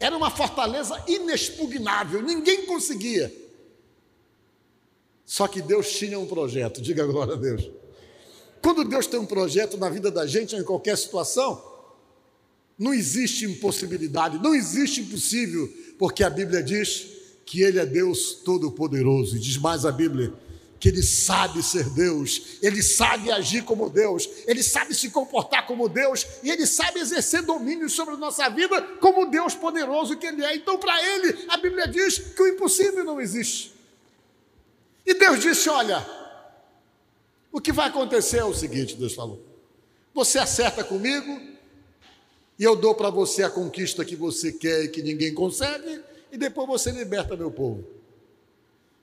Era 0.00 0.16
uma 0.16 0.30
fortaleza 0.30 1.00
inexpugnável, 1.06 2.22
ninguém 2.22 2.66
conseguia. 2.66 3.32
Só 5.24 5.46
que 5.46 5.62
Deus 5.62 5.92
tinha 5.92 6.18
um 6.18 6.26
projeto, 6.26 6.80
diga 6.80 7.06
glória 7.06 7.34
a 7.34 7.36
Deus. 7.36 7.70
Quando 8.60 8.82
Deus 8.82 9.06
tem 9.06 9.20
um 9.20 9.26
projeto 9.26 9.76
na 9.76 9.88
vida 9.88 10.10
da 10.10 10.26
gente, 10.26 10.56
em 10.56 10.64
qualquer 10.64 10.98
situação, 10.98 11.62
não 12.80 12.94
existe 12.94 13.44
impossibilidade, 13.44 14.42
não 14.42 14.54
existe 14.54 15.02
impossível, 15.02 15.70
porque 15.98 16.24
a 16.24 16.30
Bíblia 16.30 16.62
diz 16.62 17.08
que 17.44 17.60
Ele 17.60 17.78
é 17.78 17.84
Deus 17.84 18.36
Todo-Poderoso, 18.42 19.36
e 19.36 19.38
diz 19.38 19.58
mais 19.58 19.84
a 19.84 19.92
Bíblia 19.92 20.32
que 20.80 20.88
ele 20.88 21.02
sabe 21.02 21.62
ser 21.62 21.90
Deus, 21.90 22.56
ele 22.62 22.82
sabe 22.82 23.30
agir 23.30 23.64
como 23.64 23.90
Deus, 23.90 24.26
ele 24.46 24.62
sabe 24.62 24.94
se 24.94 25.10
comportar 25.10 25.66
como 25.66 25.90
Deus 25.90 26.26
e 26.42 26.50
ele 26.50 26.66
sabe 26.66 27.00
exercer 27.00 27.42
domínio 27.42 27.86
sobre 27.90 28.14
a 28.14 28.16
nossa 28.16 28.48
vida 28.48 28.80
como 28.98 29.26
Deus 29.26 29.54
poderoso 29.54 30.16
que 30.16 30.26
ele 30.26 30.42
é. 30.42 30.56
Então, 30.56 30.78
para 30.78 30.98
ele, 31.04 31.44
a 31.50 31.58
Bíblia 31.58 31.86
diz 31.86 32.16
que 32.18 32.42
o 32.42 32.48
impossível 32.48 33.04
não 33.04 33.20
existe. 33.20 33.74
E 35.04 35.12
Deus 35.12 35.42
disse: 35.42 35.68
Olha, 35.68 36.02
o 37.52 37.60
que 37.60 37.72
vai 37.72 37.88
acontecer 37.88 38.38
é 38.38 38.44
o 38.44 38.54
seguinte: 38.54 38.96
Deus 38.96 39.12
falou, 39.12 39.44
você 40.14 40.38
acerta 40.38 40.82
comigo 40.82 41.50
e 42.60 42.62
eu 42.62 42.76
dou 42.76 42.94
para 42.94 43.08
você 43.08 43.42
a 43.42 43.48
conquista 43.48 44.04
que 44.04 44.14
você 44.14 44.52
quer 44.52 44.84
e 44.84 44.88
que 44.88 45.02
ninguém 45.02 45.32
consegue, 45.32 46.02
e 46.30 46.36
depois 46.36 46.68
você 46.68 46.90
liberta 46.90 47.34
meu 47.34 47.50
povo. 47.50 47.82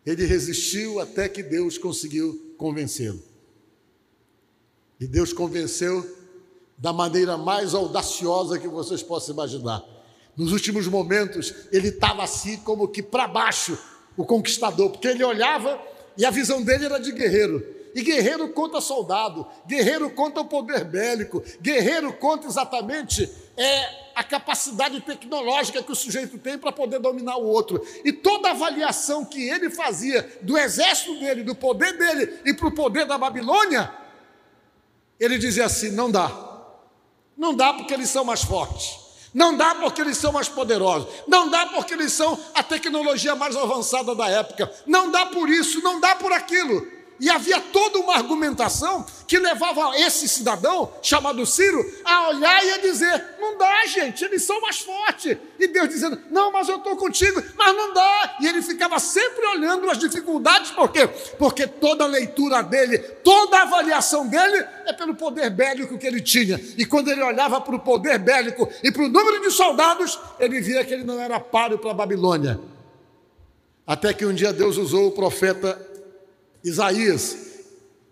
Ele 0.06 0.28
resistiu 0.28 1.00
até 1.00 1.28
que 1.28 1.42
Deus 1.42 1.76
conseguiu 1.76 2.54
convencê-lo. 2.56 3.20
E 5.00 5.08
Deus 5.08 5.34
convenceu 5.34 6.06
da 6.78 6.94
maneira 6.94 7.36
mais 7.36 7.74
audaciosa 7.74 8.60
que 8.60 8.68
vocês 8.68 9.02
possam 9.02 9.34
imaginar. 9.34 9.84
Nos 10.36 10.52
últimos 10.52 10.88
momentos, 10.88 11.52
ele 11.72 11.88
estava 11.88 12.24
assim 12.24 12.58
como 12.58 12.88
que 12.88 13.02
para 13.02 13.28
baixo, 13.28 13.76
o 14.16 14.24
conquistador, 14.24 14.92
porque 14.92 15.08
ele 15.08 15.24
olhava 15.24 15.82
e 16.16 16.24
a 16.24 16.30
visão 16.30 16.62
dele 16.62 16.86
era 16.86 17.00
de 17.00 17.12
guerreiro. 17.12 17.66
E 17.96 18.04
guerreiro 18.04 18.50
conta 18.50 18.80
soldado, 18.80 19.48
guerreiro 19.66 20.12
conta 20.12 20.42
o 20.42 20.46
poder 20.46 20.86
bélico, 20.86 21.44
guerreiro 21.60 22.14
conta 22.14 22.46
exatamente 22.46 23.47
é, 23.58 24.08
a 24.16 24.24
capacidade 24.24 25.02
tecnológica 25.02 25.82
que 25.82 25.92
o 25.92 25.96
sujeito 25.96 26.38
tem 26.38 26.58
para 26.58 26.72
poder 26.72 27.00
dominar 27.00 27.38
o 27.38 27.46
outro. 27.46 27.84
E 28.06 28.14
toda 28.14 28.52
avaliação 28.52 29.26
que 29.26 29.50
ele 29.50 29.70
fazia 29.70 30.40
do 30.42 30.58
exército 30.58 31.20
dele, 31.20 31.44
do 31.44 31.56
poder 31.56 31.98
dele 31.98 32.40
e 32.46 32.54
para 32.54 32.68
o 32.68 32.72
poder 32.72 33.06
da 33.06 33.18
Babilônia, 33.18 33.92
ele 35.20 35.38
dizia 35.38 35.66
assim: 35.66 35.90
não 35.92 36.10
dá. 36.10 36.32
Não 37.36 37.56
dá 37.56 37.74
porque 37.74 37.94
eles 37.94 38.10
são 38.10 38.24
mais 38.24 38.44
fortes. 38.44 39.08
Não 39.34 39.56
dá 39.56 39.76
porque 39.76 40.02
eles 40.02 40.18
são 40.18 40.32
mais 40.32 40.48
poderosos. 40.48 41.08
Não 41.28 41.50
dá 41.50 41.68
porque 41.68 41.94
eles 41.94 42.12
são 42.14 42.40
a 42.56 42.64
tecnologia 42.64 43.36
mais 43.36 43.56
avançada 43.56 44.16
da 44.16 44.28
época. 44.28 44.72
Não 44.86 45.12
dá 45.12 45.28
por 45.28 45.50
isso, 45.50 45.82
não 45.82 46.00
dá 46.00 46.16
por 46.16 46.32
aquilo. 46.32 46.97
E 47.20 47.30
havia 47.30 47.60
toda 47.60 47.98
uma 48.00 48.16
argumentação 48.16 49.06
que 49.28 49.40
levava 49.40 49.98
esse 50.00 50.28
cidadão, 50.28 50.94
chamado 51.02 51.46
Ciro, 51.46 51.84
a 52.06 52.30
olhar 52.30 52.64
e 52.64 52.72
a 52.72 52.78
dizer: 52.78 53.26
não 53.40 53.58
dá, 53.58 53.86
gente, 53.88 54.24
eles 54.24 54.44
são 54.44 54.62
mais 54.62 54.80
fortes. 54.80 55.36
E 55.60 55.68
Deus 55.68 55.90
dizendo: 55.90 56.20
não, 56.30 56.52
mas 56.52 56.70
eu 56.70 56.78
estou 56.78 56.96
contigo, 56.96 57.42
mas 57.58 57.76
não 57.76 57.92
dá. 57.94 58.38
E 58.40 58.48
ele 58.48 58.62
ficava 58.62 59.00
sempre 59.00 59.46
olhando 59.48 59.90
as 59.90 59.98
dificuldades, 59.98 60.72
por 60.72 60.92
quê? 60.92 61.08
Porque 61.40 61.66
toda 61.66 62.04
a 62.04 62.08
leitura 62.08 62.62
dele, 62.62 63.00
toda 63.00 63.58
a 63.58 63.64
avaliação 63.64 64.28
dele 64.28 64.64
é 64.86 64.94
pelo 64.94 65.16
poder 65.16 65.50
bélico 65.50 65.98
que 65.98 66.06
ele 66.06 66.22
tinha. 66.22 66.62
E 66.78 66.86
quando 66.86 67.10
ele 67.10 67.24
olhava 67.24 67.60
para 67.60 67.76
o 67.76 67.80
poder 67.80 68.20
bélico 68.20 68.70
e 68.84 68.92
para 68.92 69.04
o 69.04 69.10
número 69.10 69.42
de 69.42 69.50
soldados, 69.50 70.20
ele 70.40 70.62
via 70.62 70.86
que 70.86 70.94
ele 70.94 71.04
não 71.04 71.20
era 71.20 71.40
páreo 71.40 71.80
para 71.80 71.92
a 71.92 71.96
Babilônia. 71.96 72.60
Até 73.88 74.14
que 74.14 74.26
um 74.26 74.34
dia 74.34 74.54
Deus 74.54 74.78
usou 74.78 75.08
o 75.08 75.12
profeta 75.12 75.97
Isaías 76.68 77.36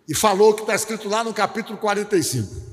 e 0.08 0.16
falou 0.16 0.52
o 0.52 0.54
que 0.54 0.62
está 0.62 0.76
escrito 0.76 1.10
lá 1.10 1.24
no 1.24 1.34
capítulo 1.34 1.78
45. 1.78 2.64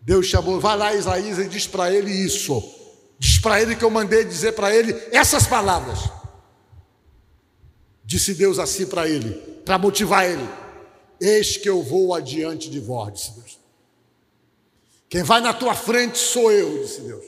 Deus 0.00 0.26
chamou, 0.26 0.60
vai 0.60 0.76
lá 0.76 0.94
Isaías 0.94 1.38
e 1.38 1.48
diz 1.48 1.66
para 1.66 1.92
ele 1.92 2.10
isso. 2.10 2.62
Diz 3.18 3.38
para 3.38 3.60
ele 3.60 3.74
que 3.74 3.84
eu 3.84 3.90
mandei 3.90 4.24
dizer 4.24 4.52
para 4.52 4.74
ele 4.74 4.92
essas 5.10 5.46
palavras. 5.46 5.98
Disse 8.04 8.34
Deus 8.34 8.58
assim 8.58 8.86
para 8.86 9.08
ele, 9.08 9.32
para 9.64 9.78
motivar 9.78 10.24
ele: 10.30 10.48
Eis 11.20 11.56
que 11.56 11.68
eu 11.68 11.82
vou 11.82 12.14
adiante 12.14 12.70
de 12.70 12.78
vós, 12.78 13.12
disse 13.14 13.32
Deus. 13.32 13.58
Quem 15.08 15.22
vai 15.22 15.40
na 15.40 15.52
tua 15.52 15.74
frente 15.74 16.18
sou 16.18 16.52
eu, 16.52 16.82
disse 16.82 17.00
Deus. 17.00 17.24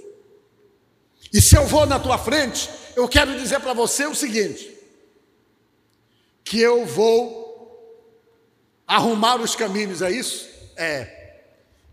E 1.33 1.41
se 1.41 1.57
eu 1.57 1.67
vou 1.67 1.85
na 1.85 1.99
tua 1.99 2.17
frente, 2.17 2.71
eu 2.95 3.09
quero 3.09 3.37
dizer 3.39 3.61
para 3.61 3.73
você 3.73 4.07
o 4.07 4.15
seguinte: 4.15 4.71
que 6.45 6.61
eu 6.61 6.87
vou 6.87 7.48
arrumar 8.89 9.37
os 9.37 9.55
caminhos, 9.55 10.01
é 10.01 10.11
isso? 10.11 10.49
É. 10.75 11.19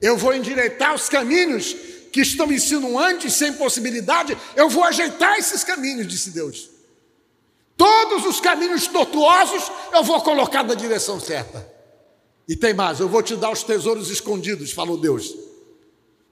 Eu 0.01 0.17
vou 0.17 0.33
endireitar 0.33 0.95
os 0.95 1.09
caminhos 1.09 1.75
que 2.11 2.21
estão 2.21 2.49
insinuantes, 2.49 3.33
sem 3.33 3.51
possibilidade, 3.53 4.37
eu 4.55 4.69
vou 4.69 4.85
ajeitar 4.85 5.37
esses 5.37 5.65
caminhos, 5.65 6.07
disse 6.07 6.31
Deus. 6.31 6.69
Todos 7.75 8.25
os 8.25 8.39
caminhos 8.39 8.87
tortuosos 8.87 9.69
eu 9.91 10.01
vou 10.01 10.21
colocar 10.21 10.63
na 10.63 10.73
direção 10.73 11.19
certa. 11.19 11.69
E 12.47 12.55
tem 12.55 12.73
mais, 12.73 13.01
eu 13.01 13.09
vou 13.09 13.21
te 13.21 13.35
dar 13.35 13.51
os 13.51 13.63
tesouros 13.63 14.09
escondidos, 14.09 14.71
falou 14.71 14.97
Deus. 14.97 15.35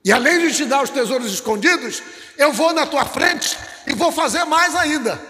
E 0.05 0.11
além 0.11 0.47
de 0.47 0.55
te 0.55 0.65
dar 0.65 0.83
os 0.83 0.89
tesouros 0.89 1.33
escondidos, 1.33 2.01
eu 2.37 2.53
vou 2.53 2.71
na 2.71 2.85
tua 2.85 3.05
frente 3.05 3.57
e 3.85 3.93
vou 3.93 4.11
fazer 4.11 4.45
mais 4.45 4.75
ainda. 4.75 5.21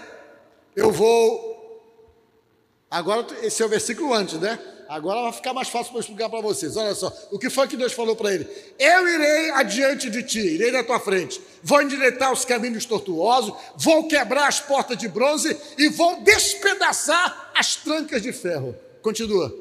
Eu 0.76 0.92
vou. 0.92 1.52
Agora, 2.88 3.26
esse 3.42 3.60
é 3.62 3.66
o 3.66 3.68
versículo 3.68 4.14
antes, 4.14 4.38
né? 4.38 4.58
Agora 4.94 5.22
vai 5.22 5.32
ficar 5.32 5.52
mais 5.52 5.68
fácil 5.68 5.90
para 5.90 6.02
explicar 6.02 6.30
para 6.30 6.40
vocês. 6.40 6.76
Olha 6.76 6.94
só, 6.94 7.12
o 7.32 7.36
que 7.36 7.50
foi 7.50 7.66
que 7.66 7.76
Deus 7.76 7.92
falou 7.92 8.14
para 8.14 8.32
ele? 8.32 8.46
Eu 8.78 9.08
irei 9.08 9.50
adiante 9.50 10.08
de 10.08 10.22
ti, 10.22 10.38
irei 10.38 10.70
na 10.70 10.84
tua 10.84 11.00
frente, 11.00 11.40
vou 11.64 11.82
endireitar 11.82 12.32
os 12.32 12.44
caminhos 12.44 12.84
tortuosos, 12.84 13.52
vou 13.76 14.06
quebrar 14.06 14.46
as 14.46 14.60
portas 14.60 14.96
de 14.96 15.08
bronze 15.08 15.56
e 15.76 15.88
vou 15.88 16.20
despedaçar 16.20 17.50
as 17.56 17.74
trancas 17.74 18.22
de 18.22 18.32
ferro. 18.32 18.72
Continua. 19.02 19.52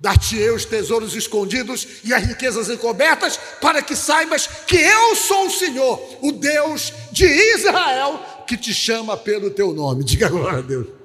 Dar-te-ei 0.00 0.50
os 0.50 0.64
tesouros 0.64 1.14
escondidos 1.14 1.86
e 2.02 2.12
as 2.12 2.24
riquezas 2.24 2.68
encobertas, 2.68 3.38
para 3.60 3.80
que 3.80 3.94
saibas 3.94 4.48
que 4.66 4.76
eu 4.76 5.14
sou 5.14 5.46
o 5.46 5.50
Senhor, 5.50 6.02
o 6.20 6.32
Deus 6.32 6.92
de 7.12 7.26
Israel, 7.26 8.20
que 8.44 8.56
te 8.56 8.74
chama 8.74 9.16
pelo 9.16 9.50
teu 9.50 9.72
nome. 9.72 10.02
Diga 10.02 10.28
glória 10.28 10.58
a 10.58 10.62
Deus. 10.62 10.97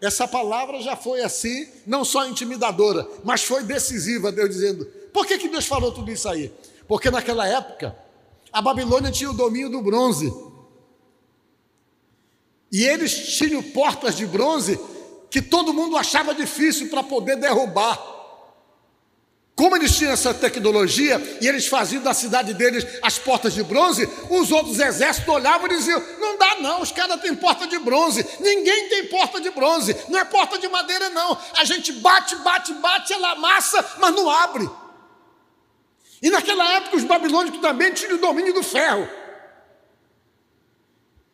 Essa 0.00 0.28
palavra 0.28 0.80
já 0.80 0.94
foi 0.94 1.22
assim, 1.22 1.68
não 1.86 2.04
só 2.04 2.26
intimidadora, 2.26 3.06
mas 3.24 3.42
foi 3.42 3.64
decisiva, 3.64 4.30
Deus 4.30 4.50
dizendo. 4.50 4.84
Por 5.12 5.26
que, 5.26 5.38
que 5.38 5.48
Deus 5.48 5.66
falou 5.66 5.90
tudo 5.90 6.10
isso 6.10 6.28
aí? 6.28 6.52
Porque 6.86 7.10
naquela 7.10 7.46
época, 7.46 7.96
a 8.52 8.62
Babilônia 8.62 9.10
tinha 9.10 9.30
o 9.30 9.34
domínio 9.34 9.70
do 9.70 9.82
bronze. 9.82 10.32
E 12.70 12.84
eles 12.84 13.36
tinham 13.36 13.62
portas 13.62 14.16
de 14.16 14.26
bronze 14.26 14.78
que 15.30 15.42
todo 15.42 15.74
mundo 15.74 15.96
achava 15.96 16.34
difícil 16.34 16.88
para 16.88 17.02
poder 17.02 17.36
derrubar. 17.36 18.17
Como 19.58 19.74
eles 19.74 19.96
tinham 19.96 20.12
essa 20.12 20.32
tecnologia 20.32 21.20
e 21.40 21.48
eles 21.48 21.66
faziam 21.66 22.00
da 22.00 22.14
cidade 22.14 22.54
deles 22.54 22.86
as 23.02 23.18
portas 23.18 23.52
de 23.52 23.64
bronze, 23.64 24.08
os 24.30 24.52
outros 24.52 24.78
exércitos 24.78 25.28
olhavam 25.34 25.66
e 25.66 25.70
diziam: 25.70 26.00
não 26.20 26.38
dá, 26.38 26.60
não, 26.60 26.80
os 26.80 26.92
caras 26.92 27.20
têm 27.20 27.34
porta 27.34 27.66
de 27.66 27.76
bronze, 27.80 28.24
ninguém 28.38 28.88
tem 28.88 29.06
porta 29.06 29.40
de 29.40 29.50
bronze, 29.50 29.96
não 30.08 30.16
é 30.16 30.24
porta 30.24 30.60
de 30.60 30.68
madeira, 30.68 31.10
não. 31.10 31.36
A 31.56 31.64
gente 31.64 31.90
bate, 31.94 32.36
bate, 32.36 32.72
bate, 32.74 33.12
ela 33.12 33.32
amassa, 33.32 33.84
mas 33.98 34.14
não 34.14 34.30
abre. 34.30 34.70
E 36.22 36.30
naquela 36.30 36.74
época 36.74 36.96
os 36.96 37.02
babilônicos 37.02 37.60
também 37.60 37.92
tinham 37.92 38.14
o 38.14 38.18
domínio 38.18 38.54
do 38.54 38.62
ferro. 38.62 39.08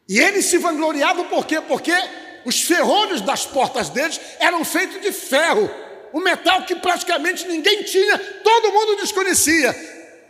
E 0.09 0.19
eles 0.19 0.47
se 0.47 0.57
vangloriavam 0.57 1.27
por 1.27 1.45
quê? 1.45 1.61
Porque 1.61 1.93
os 2.47 2.63
ferrolhos 2.63 3.21
das 3.21 3.45
portas 3.45 3.91
deles 3.91 4.19
eram 4.39 4.65
feitos 4.65 5.03
de 5.03 5.13
ferro 5.13 5.85
um 6.15 6.21
metal 6.21 6.63
que 6.63 6.77
praticamente 6.77 7.47
ninguém 7.49 7.83
tinha, 7.83 8.17
todo 8.17 8.73
mundo 8.73 8.97
desconhecia. 9.01 9.75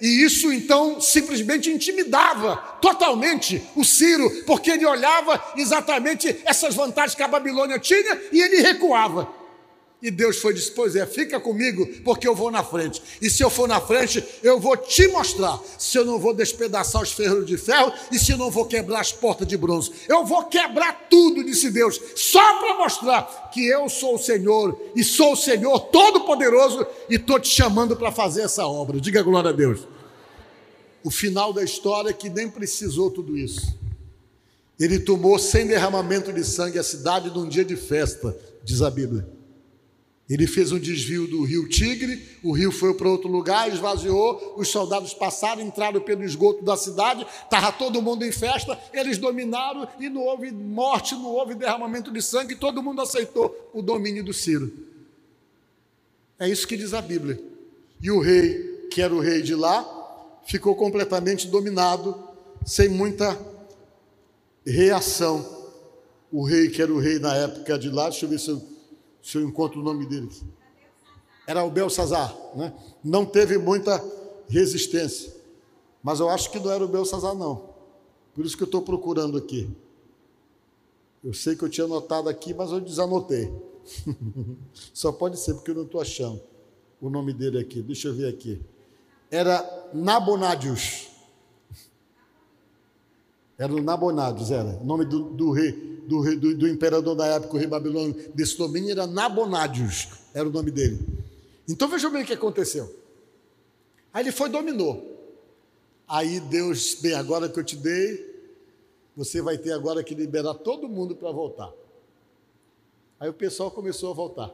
E 0.00 0.24
isso 0.24 0.50
então 0.50 1.00
simplesmente 1.00 1.70
intimidava 1.70 2.56
totalmente 2.80 3.62
o 3.76 3.84
Ciro, 3.84 4.28
porque 4.46 4.70
ele 4.70 4.86
olhava 4.86 5.42
exatamente 5.56 6.40
essas 6.44 6.74
vantagens 6.74 7.14
que 7.14 7.22
a 7.22 7.28
Babilônia 7.28 7.78
tinha 7.78 8.18
e 8.32 8.40
ele 8.40 8.62
recuava. 8.62 9.28
E 10.04 10.10
Deus 10.10 10.36
foi 10.36 10.52
disse: 10.52 10.70
Pois 10.70 10.94
é, 10.94 11.06
fica 11.06 11.40
comigo, 11.40 11.86
porque 12.04 12.28
eu 12.28 12.34
vou 12.34 12.50
na 12.50 12.62
frente. 12.62 13.02
E 13.22 13.30
se 13.30 13.42
eu 13.42 13.48
for 13.48 13.66
na 13.66 13.80
frente, 13.80 14.22
eu 14.42 14.60
vou 14.60 14.76
te 14.76 15.08
mostrar 15.08 15.58
se 15.78 15.96
eu 15.96 16.04
não 16.04 16.18
vou 16.18 16.34
despedaçar 16.34 17.00
os 17.00 17.10
ferros 17.10 17.46
de 17.46 17.56
ferro 17.56 17.90
e 18.12 18.18
se 18.18 18.30
eu 18.30 18.36
não 18.36 18.50
vou 18.50 18.66
quebrar 18.66 19.00
as 19.00 19.12
portas 19.12 19.48
de 19.48 19.56
bronze. 19.56 19.90
Eu 20.06 20.26
vou 20.26 20.44
quebrar 20.44 21.06
tudo, 21.08 21.42
disse 21.42 21.70
Deus, 21.70 21.98
só 22.14 22.58
para 22.60 22.76
mostrar 22.76 23.48
que 23.50 23.66
eu 23.66 23.88
sou 23.88 24.16
o 24.16 24.18
Senhor 24.18 24.78
e 24.94 25.02
sou 25.02 25.32
o 25.32 25.36
Senhor 25.36 25.80
Todo-Poderoso 25.86 26.86
e 27.08 27.14
estou 27.14 27.40
te 27.40 27.48
chamando 27.48 27.96
para 27.96 28.12
fazer 28.12 28.42
essa 28.42 28.66
obra. 28.66 29.00
Diga 29.00 29.22
glória 29.22 29.48
a 29.48 29.54
Deus. 29.54 29.88
O 31.02 31.10
final 31.10 31.50
da 31.50 31.64
história 31.64 32.10
é 32.10 32.12
que 32.12 32.28
nem 32.28 32.50
precisou 32.50 33.10
tudo 33.10 33.38
isso. 33.38 33.74
Ele 34.78 34.98
tomou 34.98 35.38
sem 35.38 35.66
derramamento 35.66 36.30
de 36.30 36.44
sangue 36.44 36.78
a 36.78 36.82
cidade 36.82 37.30
num 37.30 37.48
dia 37.48 37.64
de 37.64 37.74
festa, 37.74 38.36
diz 38.62 38.82
a 38.82 38.90
Bíblia. 38.90 39.26
Ele 40.28 40.46
fez 40.46 40.72
um 40.72 40.78
desvio 40.78 41.26
do 41.26 41.42
rio 41.44 41.68
Tigre, 41.68 42.38
o 42.42 42.52
rio 42.52 42.72
foi 42.72 42.94
para 42.94 43.08
outro 43.08 43.28
lugar, 43.28 43.68
esvaziou, 43.68 44.54
os 44.56 44.68
soldados 44.68 45.12
passaram, 45.12 45.60
entraram 45.60 46.00
pelo 46.00 46.24
esgoto 46.24 46.64
da 46.64 46.78
cidade, 46.78 47.26
estava 47.42 47.70
todo 47.70 48.00
mundo 48.00 48.24
em 48.24 48.32
festa, 48.32 48.78
eles 48.94 49.18
dominaram 49.18 49.86
e 50.00 50.08
não 50.08 50.22
houve 50.22 50.50
morte, 50.50 51.14
não 51.14 51.26
houve 51.26 51.54
derramamento 51.54 52.10
de 52.10 52.22
sangue, 52.22 52.56
todo 52.56 52.82
mundo 52.82 53.02
aceitou 53.02 53.70
o 53.74 53.82
domínio 53.82 54.24
do 54.24 54.32
Ciro. 54.32 54.72
É 56.38 56.48
isso 56.48 56.66
que 56.66 56.76
diz 56.76 56.94
a 56.94 57.02
Bíblia. 57.02 57.38
E 58.00 58.10
o 58.10 58.18
rei, 58.18 58.88
que 58.90 59.02
era 59.02 59.14
o 59.14 59.20
rei 59.20 59.42
de 59.42 59.54
lá, 59.54 59.86
ficou 60.46 60.74
completamente 60.74 61.48
dominado, 61.48 62.16
sem 62.64 62.88
muita 62.88 63.38
reação. 64.66 65.64
O 66.32 66.42
rei, 66.44 66.70
que 66.70 66.80
era 66.80 66.92
o 66.92 66.98
rei 66.98 67.18
na 67.18 67.34
época 67.36 67.78
de 67.78 67.90
lá, 67.90 68.08
deixa 68.08 68.24
eu 68.24 68.30
ver 68.30 68.40
se 68.40 68.48
eu 68.48 68.73
se 69.24 69.38
eu 69.38 69.42
encontro 69.42 69.80
o 69.80 69.82
nome 69.82 70.04
dele. 70.04 70.28
Era 71.46 71.64
o 71.64 71.70
Belsazar, 71.70 72.36
né? 72.54 72.74
Não 73.02 73.24
teve 73.24 73.56
muita 73.56 74.04
resistência. 74.48 75.34
Mas 76.02 76.20
eu 76.20 76.28
acho 76.28 76.50
que 76.50 76.60
não 76.60 76.70
era 76.70 76.84
o 76.84 76.88
Belsazar, 76.88 77.34
não. 77.34 77.70
Por 78.34 78.44
isso 78.44 78.54
que 78.54 78.62
eu 78.62 78.66
estou 78.66 78.82
procurando 78.82 79.38
aqui. 79.38 79.74
Eu 81.22 81.32
sei 81.32 81.56
que 81.56 81.62
eu 81.62 81.70
tinha 81.70 81.86
anotado 81.86 82.28
aqui, 82.28 82.52
mas 82.52 82.70
eu 82.70 82.80
desanotei. 82.80 83.50
Só 84.92 85.10
pode 85.10 85.38
ser 85.38 85.54
porque 85.54 85.70
eu 85.70 85.76
não 85.76 85.84
estou 85.84 86.02
achando 86.02 86.42
o 87.00 87.08
nome 87.08 87.32
dele 87.32 87.58
aqui. 87.58 87.80
Deixa 87.80 88.08
eu 88.08 88.14
ver 88.14 88.28
aqui. 88.28 88.60
Era 89.30 89.88
Nabonadius. 89.94 91.08
Era 93.56 93.72
o 93.72 93.82
Nabonadius, 93.82 94.50
era. 94.50 94.78
O 94.80 94.84
nome 94.84 95.04
do, 95.04 95.30
do 95.30 95.50
rei 95.52 95.94
do, 96.06 96.22
do, 96.36 96.56
do 96.56 96.68
imperador 96.68 97.14
da 97.14 97.26
época, 97.26 97.54
o 97.54 97.58
rei 97.58 97.66
babilônico, 97.66 98.32
desse 98.34 98.56
domínio 98.58 98.90
era 98.90 99.06
Nabonadius, 99.06 100.08
era 100.32 100.48
o 100.48 100.52
nome 100.52 100.70
dele. 100.70 101.00
Então 101.68 101.88
veja 101.88 102.10
bem 102.10 102.22
o 102.22 102.26
que 102.26 102.32
aconteceu. 102.32 102.94
Aí 104.12 104.22
ele 104.22 104.32
foi 104.32 104.48
dominou. 104.48 105.12
Aí 106.06 106.40
Deus, 106.40 106.94
bem, 107.00 107.14
agora 107.14 107.48
que 107.48 107.58
eu 107.58 107.64
te 107.64 107.76
dei, 107.76 108.34
você 109.16 109.40
vai 109.40 109.56
ter 109.56 109.72
agora 109.72 110.04
que 110.04 110.14
liberar 110.14 110.54
todo 110.54 110.88
mundo 110.88 111.16
para 111.16 111.30
voltar. 111.30 111.72
Aí 113.18 113.28
o 113.28 113.34
pessoal 113.34 113.70
começou 113.70 114.10
a 114.10 114.14
voltar 114.14 114.52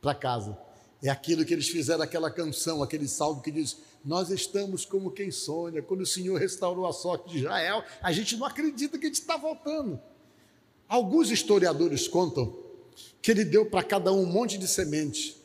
para 0.00 0.14
casa. 0.14 0.58
É 1.02 1.08
aquilo 1.08 1.44
que 1.44 1.52
eles 1.52 1.68
fizeram, 1.68 2.02
aquela 2.02 2.30
canção, 2.30 2.82
aquele 2.82 3.06
salmo 3.06 3.40
que 3.40 3.50
diz: 3.50 3.76
Nós 4.04 4.30
estamos 4.30 4.84
como 4.84 5.10
quem 5.10 5.30
sonha. 5.30 5.80
Quando 5.80 6.00
o 6.00 6.06
Senhor 6.06 6.38
restaurou 6.38 6.86
a 6.86 6.92
sorte 6.92 7.30
de 7.30 7.38
Israel, 7.38 7.84
a 8.02 8.12
gente 8.12 8.36
não 8.36 8.46
acredita 8.46 8.98
que 8.98 9.06
a 9.06 9.08
gente 9.08 9.20
está 9.20 9.36
voltando. 9.36 10.00
Alguns 10.88 11.30
historiadores 11.30 12.08
contam 12.08 12.56
que 13.22 13.30
ele 13.30 13.44
deu 13.44 13.66
para 13.66 13.82
cada 13.82 14.12
um 14.12 14.22
um 14.22 14.26
monte 14.26 14.58
de 14.58 14.66
semente. 14.66 15.36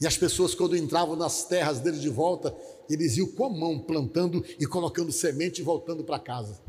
E 0.00 0.06
as 0.06 0.16
pessoas, 0.16 0.54
quando 0.54 0.76
entravam 0.76 1.16
nas 1.16 1.44
terras 1.44 1.80
dele 1.80 1.98
de 1.98 2.08
volta, 2.08 2.56
eles 2.88 3.16
iam 3.16 3.26
com 3.26 3.44
a 3.44 3.50
mão 3.50 3.78
plantando 3.78 4.44
e 4.58 4.66
colocando 4.66 5.12
semente 5.12 5.60
e 5.60 5.64
voltando 5.64 6.04
para 6.04 6.18
casa. 6.18 6.60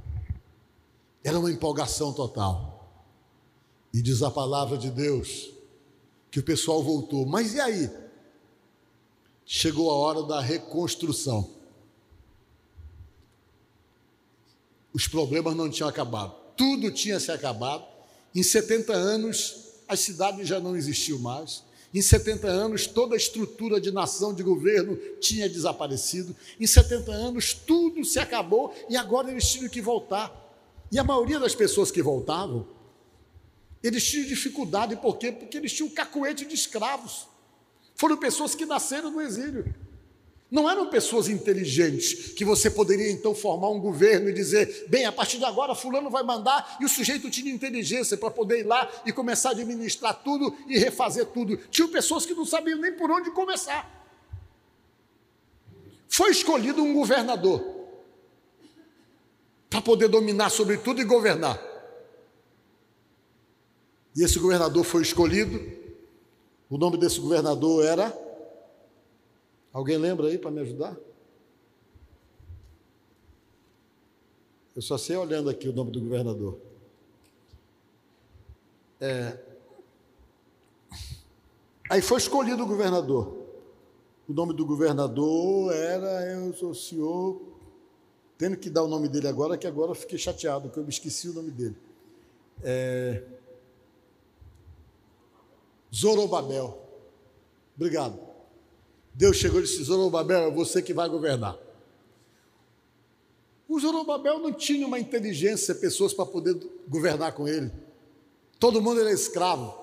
Era 1.24 1.40
uma 1.40 1.52
empolgação 1.52 2.12
total. 2.14 2.72
E 3.94 4.02
diz 4.02 4.22
a 4.22 4.32
palavra 4.32 4.78
de 4.78 4.90
Deus 4.90 5.52
que 6.32 6.40
o 6.40 6.44
pessoal 6.44 6.82
voltou. 6.82 7.26
Mas 7.26 7.54
e 7.54 7.60
aí? 7.60 7.90
Chegou 9.46 9.92
a 9.92 9.96
hora 9.96 10.24
da 10.24 10.40
reconstrução. 10.40 11.50
Os 14.94 15.08
problemas 15.08 15.56
não 15.56 15.70
tinham 15.70 15.90
acabado. 15.90 16.34
Tudo 16.56 16.90
tinha 16.90 17.20
se 17.20 17.32
acabado. 17.32 17.84
Em 18.34 18.42
70 18.42 18.94
anos, 18.94 19.74
as 19.88 20.00
cidades 20.00 20.48
já 20.48 20.60
não 20.60 20.76
existiam 20.76 21.20
mais. 21.20 21.64
Em 21.94 22.02
70 22.02 22.48
anos, 22.48 22.88
toda 22.88 23.16
a 23.16 23.18
estrutura 23.18 23.82
de 23.82 23.92
nação, 23.92 24.34
de 24.34 24.42
governo 24.42 24.96
tinha 25.20 25.50
desaparecido. 25.50 26.34
Em 26.58 26.66
70 26.66 27.12
anos, 27.12 27.54
tudo 27.54 28.06
se 28.06 28.20
acabou 28.20 28.74
e 28.90 28.96
agora 28.96 29.30
eles 29.30 29.52
tinham 29.52 29.68
que 29.68 29.82
voltar. 29.82 30.34
E 30.90 30.98
a 30.98 31.04
maioria 31.04 31.40
das 31.40 31.54
pessoas 31.54 31.92
que 31.92 32.02
voltavam, 32.02 32.66
eles 33.84 34.04
tinham 34.06 34.28
dificuldade, 34.28 34.96
por 34.96 35.18
quê? 35.18 35.32
Porque 35.32 35.58
eles 35.58 35.74
tinham 35.74 35.90
cacuete 35.90 36.46
de 36.46 36.54
escravos. 36.54 37.28
Foram 37.96 38.18
pessoas 38.18 38.54
que 38.54 38.66
nasceram 38.66 39.12
no 39.12 39.22
exílio. 39.22 39.74
Não 40.52 40.70
eram 40.70 40.90
pessoas 40.90 41.30
inteligentes 41.30 42.34
que 42.34 42.44
você 42.44 42.70
poderia 42.70 43.10
então 43.10 43.34
formar 43.34 43.70
um 43.70 43.80
governo 43.80 44.30
e 44.30 44.34
dizer, 44.34 44.86
bem, 44.90 45.06
a 45.06 45.12
partir 45.12 45.38
de 45.38 45.46
agora 45.46 45.74
fulano 45.74 46.10
vai 46.10 46.24
mandar 46.24 46.78
e 46.82 46.84
o 46.84 46.90
sujeito 46.90 47.30
tinha 47.30 47.50
inteligência 47.50 48.18
para 48.18 48.30
poder 48.30 48.60
ir 48.60 48.64
lá 48.64 48.92
e 49.06 49.14
começar 49.14 49.50
a 49.50 49.52
administrar 49.54 50.14
tudo 50.14 50.54
e 50.68 50.78
refazer 50.78 51.26
tudo. 51.28 51.56
Tinham 51.70 51.88
pessoas 51.88 52.26
que 52.26 52.34
não 52.34 52.46
sabiam 52.46 52.78
nem 52.80 52.92
por 52.92 53.10
onde 53.10 53.32
começar. 53.32 53.90
Foi 56.10 56.32
escolhido 56.32 56.84
um 56.84 56.94
governador 56.94 57.64
para 59.70 59.82
poder 59.82 60.10
dominar 60.10 60.50
sobre 60.50 60.78
tudo 60.78 61.00
e 61.00 61.06
governar. 61.06 61.71
E 64.16 64.24
esse 64.24 64.40
governador 64.40 64.84
foi 64.84 65.02
escolhido. 65.02 65.60
O 66.70 66.78
nome 66.78 66.98
desse 66.98 67.20
governador 67.20 67.86
era 67.86 68.12
Alguém 69.74 69.98
lembra 69.98 70.28
aí 70.28 70.38
para 70.38 70.52
me 70.52 70.60
ajudar? 70.60 70.98
Eu 74.76 74.82
só 74.82 74.98
sei 74.98 75.16
olhando 75.16 75.50
aqui 75.50 75.68
o 75.68 75.74
nome 75.74 75.92
do 75.92 76.02
governador. 76.02 76.60
É... 79.00 79.38
Aí 81.90 82.02
foi 82.02 82.18
escolhido 82.18 82.64
o 82.64 82.68
governador. 82.68 83.38
O 84.28 84.34
nome 84.34 84.54
do 84.54 84.66
governador 84.66 85.74
era, 85.74 86.26
eu 86.32 86.54
sou 86.54 86.72
o 86.72 86.76
senhor, 86.76 87.42
tendo 88.38 88.58
que 88.58 88.70
dar 88.70 88.84
o 88.84 88.88
nome 88.88 89.10
dele 89.10 89.28
agora, 89.28 89.58
que 89.58 89.68
agora 89.68 89.92
eu 89.92 89.96
fiquei 89.96 90.18
chateado, 90.18 90.70
que 90.70 90.78
eu 90.78 90.84
me 90.84 90.90
esqueci 90.90 91.30
o 91.30 91.34
nome 91.34 91.52
dele. 91.52 91.78
É... 92.62 93.24
Zorobabel. 95.94 96.78
Obrigado. 97.76 98.20
Deus 99.14 99.38
chegou 99.38 99.60
e 99.60 99.64
disse: 99.64 99.84
Zorobabel, 99.84 100.48
é 100.48 100.52
você 100.52 100.82
que 100.82 100.94
vai 100.94 101.10
governar. 101.10 101.58
O 103.68 103.80
Zorobabel 103.80 104.40
não 104.40 104.52
tinha 104.52 104.86
uma 104.86 105.00
inteligência, 105.00 105.74
pessoas 105.74 106.14
para 106.14 106.26
poder 106.26 106.56
governar 106.88 107.34
com 107.34 107.48
ele. 107.48 107.72
Todo 108.60 108.82
mundo 108.82 109.00
era 109.00 109.12
escravo. 109.12 109.80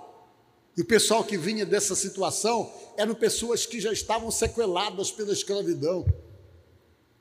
E 0.77 0.83
o 0.83 0.85
pessoal 0.85 1.25
que 1.25 1.37
vinha 1.37 1.67
dessa 1.67 1.97
situação 1.97 2.73
eram 2.97 3.15
pessoas 3.15 3.67
que 3.67 3.81
já 3.81 3.93
estavam 3.93 4.31
sequeladas 4.31 5.11
pela 5.11 5.33
escravidão 5.33 6.07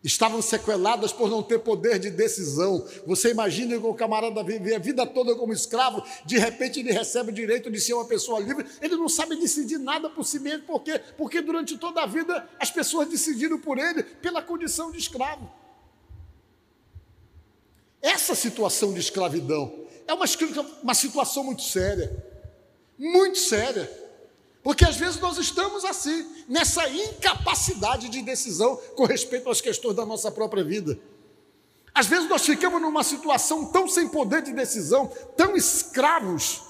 estavam 0.08 0.42
sequeladas 0.42 1.12
por 1.12 1.30
não 1.30 1.44
ter 1.44 1.60
poder 1.60 2.00
de 2.00 2.10
decisão. 2.10 2.88
Você 3.06 3.32
imagina 3.32 3.78
que 3.78 3.86
o 3.86 3.94
camarada 3.94 4.42
vive 4.42 4.74
a 4.74 4.80
vida 4.80 5.06
toda 5.06 5.36
como 5.36 5.52
escravo, 5.52 6.02
de 6.26 6.38
repente 6.38 6.80
ele 6.80 6.94
recebe 6.94 7.32
o 7.32 7.34
direito 7.34 7.70
de 7.70 7.80
ser 7.80 7.94
uma 7.94 8.06
pessoa 8.06 8.40
livre, 8.40 8.66
ele 8.82 8.96
não 8.96 9.10
sabe 9.10 9.36
decidir 9.36 9.78
nada 9.78 10.10
por 10.10 10.26
si 10.26 10.40
mesmo, 10.40 10.66
por 10.66 10.82
quê? 10.82 11.00
Porque 11.18 11.42
durante 11.42 11.78
toda 11.78 12.02
a 12.02 12.06
vida 12.06 12.48
as 12.58 12.72
pessoas 12.72 13.10
decidiram 13.10 13.60
por 13.60 13.78
ele 13.78 14.02
pela 14.02 14.42
condição 14.42 14.92
de 14.92 14.98
escravo. 14.98 15.52
Essa 18.02 18.34
situação 18.34 18.94
de 18.94 19.02
escravidão 19.02 19.86
é 20.08 20.14
uma, 20.14 20.26
uma 20.82 20.94
situação 20.94 21.44
muito 21.44 21.64
séria, 21.64 22.26
muito 22.98 23.38
séria. 23.38 24.07
Porque 24.68 24.84
às 24.84 24.98
vezes 24.98 25.18
nós 25.22 25.38
estamos 25.38 25.86
assim, 25.86 26.28
nessa 26.46 26.90
incapacidade 26.90 28.10
de 28.10 28.22
decisão 28.22 28.76
com 28.98 29.06
respeito 29.06 29.50
às 29.50 29.62
questões 29.62 29.96
da 29.96 30.06
nossa 30.06 30.30
própria 30.30 30.62
vida. 30.62 31.00
Às 31.96 32.08
vezes 32.08 32.28
nós 32.28 32.46
ficamos 32.46 32.82
numa 32.82 33.02
situação 33.02 33.64
tão 33.64 33.88
sem 33.88 34.10
poder 34.10 34.42
de 34.42 34.52
decisão, 34.52 35.10
tão 35.38 35.56
escravos 35.56 36.64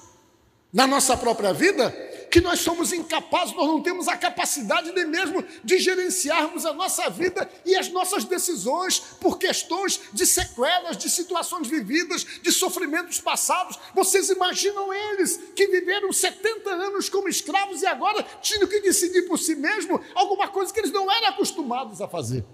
na 0.72 0.86
nossa 0.86 1.18
própria 1.18 1.52
vida, 1.52 1.90
que 2.30 2.42
nós 2.42 2.60
somos 2.60 2.92
incapazes, 2.92 3.56
nós 3.56 3.68
não 3.68 3.82
temos 3.82 4.08
a 4.08 4.18
capacidade 4.18 4.92
nem 4.92 5.06
mesmo 5.06 5.44
de 5.64 5.80
gerenciarmos 5.80 6.66
a 6.66 6.74
nossa 6.74 7.10
vida 7.10 7.50
e 7.66 7.76
as 7.76 7.90
nossas 7.90 8.24
decisões 8.24 9.00
por 9.00 9.38
questões 9.38 10.00
de 10.12 10.26
sequelas, 10.26 10.98
de 10.98 11.10
situações 11.10 11.68
vividas, 11.68 12.26
de 12.42 12.52
sofrimentos 12.52 13.20
passados. 13.20 13.80
Vocês 13.94 14.30
imaginam 14.30 14.94
eles 14.94 15.38
que 15.56 15.68
viveram 15.68 16.12
70 16.12 16.70
anos 16.70 17.10
como 17.10 17.30
escravos 17.30 17.82
e 17.82 17.86
agora 17.86 18.24
tinham 18.42 18.68
que 18.68 18.82
decidir 18.82 19.24
por 19.24 19.40
si 19.40 19.56
mesmo 19.56 20.02
alguma 20.14 20.48
coisa 20.48 20.74
que 20.74 20.80
eles 20.80 20.92
não 20.92 21.12
eram 21.12 21.30
acostumados 21.30 22.02
a 22.02 22.08
fazer. 22.08 22.46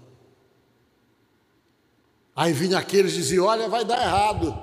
Aí 2.36 2.52
vinha 2.52 2.78
aqueles 2.78 3.12
e 3.12 3.16
diziam: 3.16 3.46
Olha, 3.46 3.68
vai 3.68 3.84
dar 3.84 4.00
errado, 4.00 4.60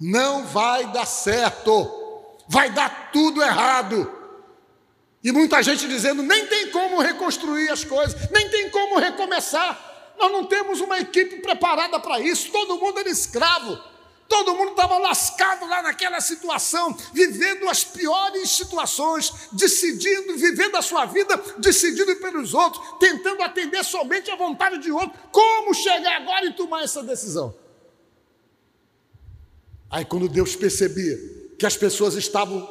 não 0.00 0.44
vai 0.46 0.90
dar 0.92 1.06
certo, 1.06 1.90
vai 2.48 2.70
dar 2.70 3.10
tudo 3.12 3.42
errado. 3.42 4.19
E 5.22 5.30
muita 5.32 5.62
gente 5.62 5.86
dizendo: 5.86 6.22
nem 6.22 6.46
tem 6.46 6.70
como 6.70 7.00
reconstruir 7.00 7.70
as 7.70 7.84
coisas, 7.84 8.30
nem 8.30 8.48
tem 8.48 8.70
como 8.70 8.98
recomeçar. 8.98 9.88
Nós 10.18 10.32
não 10.32 10.44
temos 10.44 10.80
uma 10.80 10.98
equipe 10.98 11.36
preparada 11.36 11.98
para 11.98 12.20
isso, 12.20 12.50
todo 12.50 12.78
mundo 12.78 12.98
era 12.98 13.08
escravo, 13.08 13.78
todo 14.28 14.54
mundo 14.54 14.72
estava 14.72 14.98
lascado 14.98 15.66
lá 15.66 15.82
naquela 15.82 16.20
situação, 16.20 16.94
vivendo 17.12 17.66
as 17.68 17.84
piores 17.84 18.50
situações, 18.50 19.32
decidindo, 19.52 20.36
vivendo 20.36 20.76
a 20.76 20.82
sua 20.82 21.06
vida, 21.06 21.42
decidindo 21.56 22.14
pelos 22.16 22.52
outros, 22.52 22.98
tentando 22.98 23.42
atender 23.42 23.82
somente 23.82 24.30
a 24.30 24.36
vontade 24.36 24.78
de 24.78 24.92
outro. 24.92 25.18
Como 25.32 25.72
chegar 25.72 26.16
agora 26.16 26.44
e 26.46 26.52
tomar 26.52 26.84
essa 26.84 27.02
decisão? 27.02 27.54
Aí, 29.90 30.04
quando 30.04 30.28
Deus 30.28 30.54
percebia 30.54 31.18
que 31.58 31.66
as 31.66 31.76
pessoas 31.76 32.14
estavam 32.14 32.68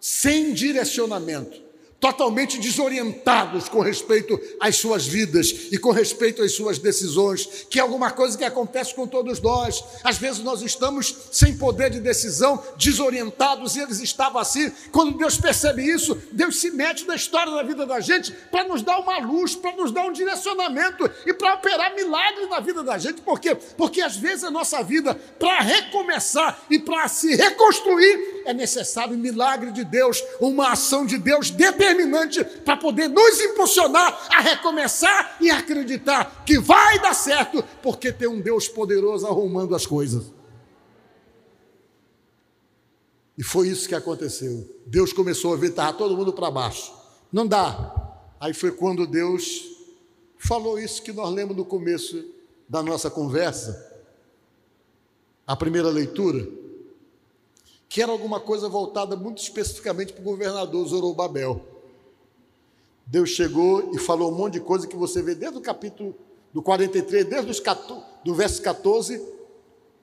sem 0.00 0.52
direcionamento, 0.52 1.65
totalmente 2.00 2.58
desorientados 2.58 3.68
com 3.68 3.80
respeito 3.80 4.38
às 4.60 4.76
suas 4.76 5.06
vidas 5.06 5.68
e 5.72 5.78
com 5.78 5.90
respeito 5.90 6.42
às 6.42 6.52
suas 6.52 6.78
decisões, 6.78 7.66
que 7.70 7.78
é 7.78 7.82
alguma 7.82 8.10
coisa 8.10 8.36
que 8.36 8.44
acontece 8.44 8.94
com 8.94 9.06
todos 9.06 9.40
nós. 9.40 9.82
Às 10.04 10.18
vezes 10.18 10.40
nós 10.40 10.62
estamos 10.62 11.14
sem 11.32 11.56
poder 11.56 11.90
de 11.90 12.00
decisão, 12.00 12.62
desorientados, 12.76 13.76
e 13.76 13.80
eles 13.80 14.00
estavam 14.00 14.40
assim. 14.40 14.70
Quando 14.92 15.16
Deus 15.16 15.38
percebe 15.38 15.82
isso, 15.82 16.16
Deus 16.32 16.60
se 16.60 16.70
mete 16.70 17.06
na 17.06 17.14
história 17.14 17.52
da 17.52 17.62
vida 17.62 17.86
da 17.86 18.00
gente 18.00 18.32
para 18.50 18.64
nos 18.64 18.82
dar 18.82 18.98
uma 18.98 19.18
luz, 19.18 19.54
para 19.54 19.74
nos 19.74 19.90
dar 19.90 20.04
um 20.06 20.12
direcionamento 20.12 21.10
e 21.24 21.32
para 21.32 21.54
operar 21.54 21.94
milagres 21.94 22.48
na 22.48 22.60
vida 22.60 22.82
da 22.82 22.98
gente. 22.98 23.22
Por 23.22 23.40
quê? 23.40 23.54
Porque 23.76 24.02
às 24.02 24.16
vezes 24.16 24.44
a 24.44 24.50
nossa 24.50 24.82
vida, 24.82 25.14
para 25.38 25.60
recomeçar 25.60 26.60
e 26.70 26.78
para 26.78 27.08
se 27.08 27.34
reconstruir, 27.34 28.42
é 28.44 28.52
necessário 28.52 29.14
um 29.14 29.18
milagre 29.18 29.72
de 29.72 29.84
Deus, 29.84 30.22
uma 30.40 30.72
ação 30.72 31.06
de 31.06 31.18
Deus 31.18 31.50
determinada 31.50 31.85
determinante 31.86 32.44
para 32.44 32.76
poder 32.76 33.08
nos 33.08 33.40
impulsionar 33.40 34.26
a 34.30 34.40
recomeçar 34.40 35.36
e 35.40 35.50
acreditar 35.50 36.44
que 36.44 36.58
vai 36.58 36.98
dar 37.00 37.14
certo, 37.14 37.62
porque 37.82 38.12
tem 38.12 38.28
um 38.28 38.40
Deus 38.40 38.68
poderoso 38.68 39.26
arrumando 39.26 39.74
as 39.74 39.86
coisas. 39.86 40.32
E 43.38 43.44
foi 43.44 43.68
isso 43.68 43.88
que 43.88 43.94
aconteceu. 43.94 44.66
Deus 44.86 45.12
começou 45.12 45.52
a 45.52 45.56
ver, 45.56 45.68
estava 45.68 45.92
todo 45.92 46.16
mundo 46.16 46.32
para 46.32 46.50
baixo. 46.50 46.92
Não 47.30 47.46
dá. 47.46 47.94
Aí 48.40 48.54
foi 48.54 48.72
quando 48.72 49.06
Deus 49.06 49.62
falou 50.38 50.78
isso 50.78 51.02
que 51.02 51.12
nós 51.12 51.32
lemos 51.32 51.56
no 51.56 51.64
começo 51.64 52.24
da 52.68 52.82
nossa 52.82 53.10
conversa, 53.10 53.94
a 55.46 55.54
primeira 55.54 55.88
leitura, 55.88 56.48
que 57.88 58.02
era 58.02 58.10
alguma 58.10 58.40
coisa 58.40 58.68
voltada 58.68 59.16
muito 59.16 59.40
especificamente 59.40 60.12
para 60.12 60.22
o 60.22 60.24
governador 60.24 60.86
Zorobabel. 60.86 61.75
Deus 63.06 63.30
chegou 63.30 63.94
e 63.94 63.98
falou 63.98 64.32
um 64.32 64.34
monte 64.34 64.54
de 64.54 64.60
coisa 64.60 64.86
que 64.86 64.96
você 64.96 65.22
vê 65.22 65.34
desde 65.34 65.56
o 65.56 65.60
capítulo 65.60 66.14
do 66.52 66.60
43, 66.60 67.24
desde 67.24 67.50
os 67.50 67.60
14, 67.60 68.02
do 68.24 68.34
verso 68.34 68.60
14, 68.62 69.22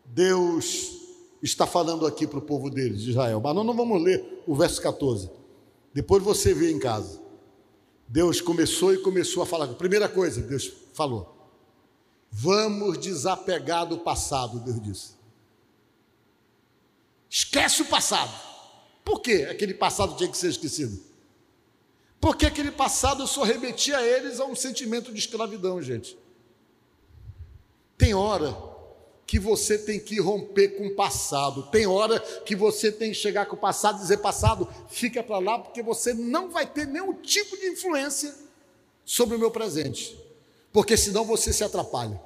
Deus 0.05 1.01
está 1.41 1.67
falando 1.67 2.07
aqui 2.07 2.25
para 2.25 2.39
o 2.39 2.41
povo 2.41 2.69
dele, 2.69 2.95
de 2.95 3.09
Israel. 3.09 3.41
Mas 3.43 3.55
nós 3.55 3.65
não 3.65 3.75
vamos 3.75 4.01
ler 4.01 4.43
o 4.47 4.55
verso 4.55 4.81
14. 4.81 5.29
Depois 5.93 6.23
você 6.23 6.53
vê 6.53 6.71
em 6.71 6.79
casa. 6.79 7.21
Deus 8.07 8.39
começou 8.39 8.93
e 8.93 8.97
começou 8.99 9.43
a 9.43 9.45
falar. 9.45 9.67
Primeira 9.67 10.07
coisa, 10.07 10.41
Deus 10.41 10.71
falou: 10.93 11.35
Vamos 12.31 12.97
desapegar 12.97 13.85
do 13.85 13.97
passado, 13.97 14.59
Deus 14.59 14.81
disse. 14.81 15.13
Esquece 17.29 17.81
o 17.81 17.85
passado. 17.85 18.31
Por 19.03 19.19
que 19.19 19.43
aquele 19.45 19.73
passado 19.73 20.15
tinha 20.15 20.29
que 20.29 20.37
ser 20.37 20.49
esquecido? 20.49 21.12
Porque 22.23 22.45
aquele 22.45 22.71
passado 22.71 23.27
só 23.27 23.43
remetia 23.43 23.97
a 23.97 24.01
eles 24.01 24.39
a 24.39 24.45
um 24.45 24.55
sentimento 24.55 25.11
de 25.11 25.19
escravidão, 25.19 25.81
gente. 25.81 26.17
Tem 27.97 28.13
hora 28.13 28.55
que 29.27 29.37
você 29.37 29.77
tem 29.77 29.99
que 29.99 30.21
romper 30.21 30.69
com 30.77 30.87
o 30.87 30.95
passado. 30.95 31.63
Tem 31.63 31.85
hora 31.85 32.21
que 32.45 32.55
você 32.55 32.93
tem 32.93 33.09
que 33.11 33.17
chegar 33.17 33.45
com 33.47 33.57
o 33.57 33.59
passado 33.59 33.97
e 33.97 34.03
dizer: 34.03 34.19
passado, 34.19 34.69
fica 34.87 35.21
para 35.21 35.37
lá, 35.37 35.59
porque 35.59 35.83
você 35.83 36.13
não 36.13 36.49
vai 36.49 36.65
ter 36.65 36.87
nenhum 36.87 37.13
tipo 37.13 37.57
de 37.57 37.65
influência 37.65 38.33
sobre 39.03 39.35
o 39.35 39.39
meu 39.39 39.51
presente. 39.51 40.17
Porque 40.71 40.95
senão 40.95 41.25
você 41.25 41.51
se 41.51 41.61
atrapalha. 41.61 42.21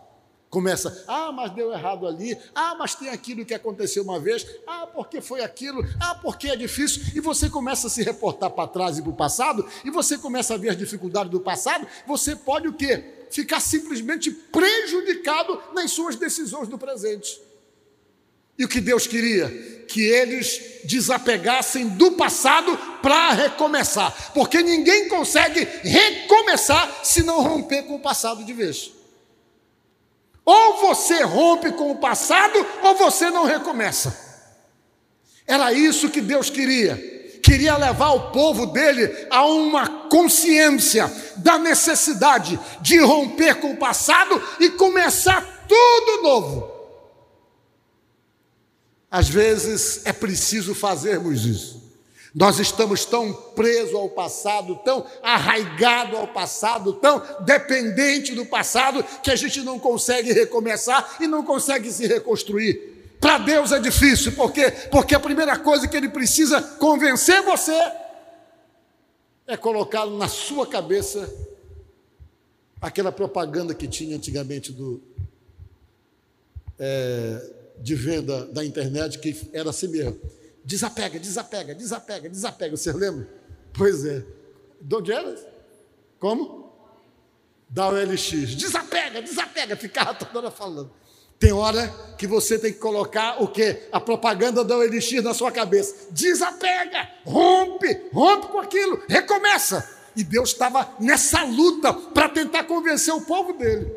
Começa, 0.50 1.04
ah, 1.10 1.30
mas 1.32 1.52
deu 1.52 1.74
errado 1.74 2.08
ali, 2.08 2.38
ah, 2.56 2.74
mas 2.80 2.96
tem 2.96 3.10
aquilo 3.10 3.46
que 3.46 3.54
aconteceu 3.54 4.02
uma 4.02 4.18
vez, 4.18 4.48
ah, 4.66 4.88
porque 4.88 5.20
foi 5.20 5.44
aquilo, 5.44 5.86
ah, 6.00 6.16
porque 6.16 6.48
é 6.48 6.56
difícil, 6.56 7.04
e 7.14 7.20
você 7.20 7.50
começa 7.50 7.88
a 7.88 7.90
se 7.90 8.02
reportar 8.02 8.50
para 8.52 8.68
trás 8.68 8.98
e 8.98 9.02
para 9.02 9.12
o 9.12 9.16
passado, 9.16 9.68
e 9.84 9.92
você 9.92 10.18
começa 10.18 10.54
a 10.54 10.58
ver 10.58 10.70
as 10.70 10.78
dificuldades 10.78 11.30
do 11.30 11.42
passado, 11.42 11.86
você 12.08 12.34
pode 12.34 12.66
o 12.66 12.74
quê? 12.74 13.04
Ficar 13.30 13.60
simplesmente 13.60 14.32
prejudicado 14.32 15.62
nas 15.76 15.92
suas 15.92 16.16
decisões 16.16 16.70
do 16.70 16.78
presente. 16.78 17.42
E 18.58 18.64
o 18.64 18.70
que 18.70 18.80
Deus 18.80 19.06
queria? 19.06 19.50
Que 19.88 20.02
eles 20.02 20.80
desapegassem 20.86 21.90
do 21.90 22.14
passado 22.14 22.76
para 23.02 23.34
recomeçar, 23.34 24.32
porque 24.34 24.64
ninguém 24.64 25.10
consegue 25.10 25.68
recomeçar 25.84 27.02
se 27.04 27.22
não 27.22 27.44
romper 27.44 27.84
com 27.84 27.96
o 27.96 28.00
passado 28.00 28.46
de 28.46 28.54
vez. 28.54 28.97
Ou 30.50 30.78
você 30.78 31.24
rompe 31.24 31.74
com 31.74 31.92
o 31.92 31.98
passado, 31.98 32.66
ou 32.82 32.96
você 32.96 33.30
não 33.30 33.44
recomeça. 33.44 34.18
Era 35.46 35.74
isso 35.74 36.10
que 36.10 36.22
Deus 36.22 36.50
queria. 36.50 36.96
Queria 37.44 37.76
levar 37.76 38.12
o 38.12 38.32
povo 38.32 38.66
dele 38.68 39.28
a 39.30 39.46
uma 39.46 40.08
consciência 40.08 41.12
da 41.36 41.58
necessidade 41.58 42.58
de 42.80 42.98
romper 42.98 43.56
com 43.56 43.74
o 43.74 43.78
passado 43.78 44.42
e 44.58 44.70
começar 44.70 45.66
tudo 45.68 46.24
novo. 46.24 46.72
Às 49.12 49.28
vezes 49.28 50.06
é 50.06 50.14
preciso 50.14 50.74
fazermos 50.74 51.46
isso. 51.46 51.87
Nós 52.38 52.60
estamos 52.60 53.04
tão 53.04 53.34
presos 53.34 53.96
ao 53.96 54.08
passado, 54.08 54.76
tão 54.86 55.04
arraigado 55.24 56.16
ao 56.16 56.28
passado, 56.28 56.94
tão 56.94 57.20
dependente 57.44 58.36
do 58.36 58.46
passado, 58.46 59.04
que 59.24 59.32
a 59.32 59.36
gente 59.36 59.62
não 59.62 59.80
consegue 59.80 60.32
recomeçar 60.34 61.18
e 61.20 61.26
não 61.26 61.44
consegue 61.44 61.92
se 61.92 62.06
reconstruir. 62.06 63.16
Para 63.20 63.40
Deus 63.40 63.72
é 63.72 63.80
difícil, 63.80 64.34
por 64.34 64.52
quê? 64.52 64.70
Porque 64.92 65.16
a 65.16 65.20
primeira 65.20 65.58
coisa 65.58 65.88
que 65.88 65.98
Ele 65.98 66.10
precisa 66.10 66.62
convencer 66.62 67.42
você 67.42 67.74
é 69.48 69.58
colocar 69.58 70.06
na 70.06 70.28
sua 70.28 70.68
cabeça 70.68 71.28
aquela 72.80 73.12
propaganda 73.12 73.74
que 73.74 73.88
tinha 73.88 74.16
antigamente 74.16 74.72
do, 74.72 75.02
é, 76.78 77.50
de 77.80 77.96
venda 77.96 78.46
da 78.46 78.64
internet, 78.64 79.18
que 79.18 79.36
era 79.52 79.72
assim 79.72 79.88
mesmo 79.88 80.16
Desapega, 80.68 81.18
desapega, 81.18 81.74
desapega, 81.74 82.30
desapega. 82.30 82.76
Você 82.76 82.92
lembra? 82.92 83.26
Pois 83.74 84.04
é. 84.04 84.22
De 84.82 84.96
onde 84.98 85.14
era? 85.14 85.34
Como? 86.20 86.74
Da 87.70 87.88
OLX. 87.88 88.54
Desapega, 88.54 89.22
desapega. 89.22 89.78
Ficava 89.78 90.14
toda 90.14 90.40
hora 90.40 90.52
falando. 90.52 90.92
Tem 91.40 91.54
hora 91.54 91.88
que 92.18 92.28
você 92.28 92.60
tem 92.60 92.74
que 92.74 92.80
colocar 92.80 93.42
o 93.42 93.48
quê? 93.48 93.88
A 93.94 94.02
propaganda 94.02 94.62
da 94.62 94.78
OLX 94.78 95.24
na 95.24 95.34
sua 95.34 95.54
cabeça. 95.54 96.12
Desapega, 96.12 97.10
rompe, 97.24 98.10
rompe 98.12 98.48
com 98.48 98.60
aquilo, 98.60 99.02
recomeça. 99.08 99.90
E 100.18 100.24
Deus 100.24 100.50
estava 100.50 100.96
nessa 101.00 101.46
luta 101.46 101.94
para 101.94 102.28
tentar 102.28 102.66
convencer 102.66 103.14
o 103.14 103.22
povo 103.22 103.54
dele. 103.54 103.90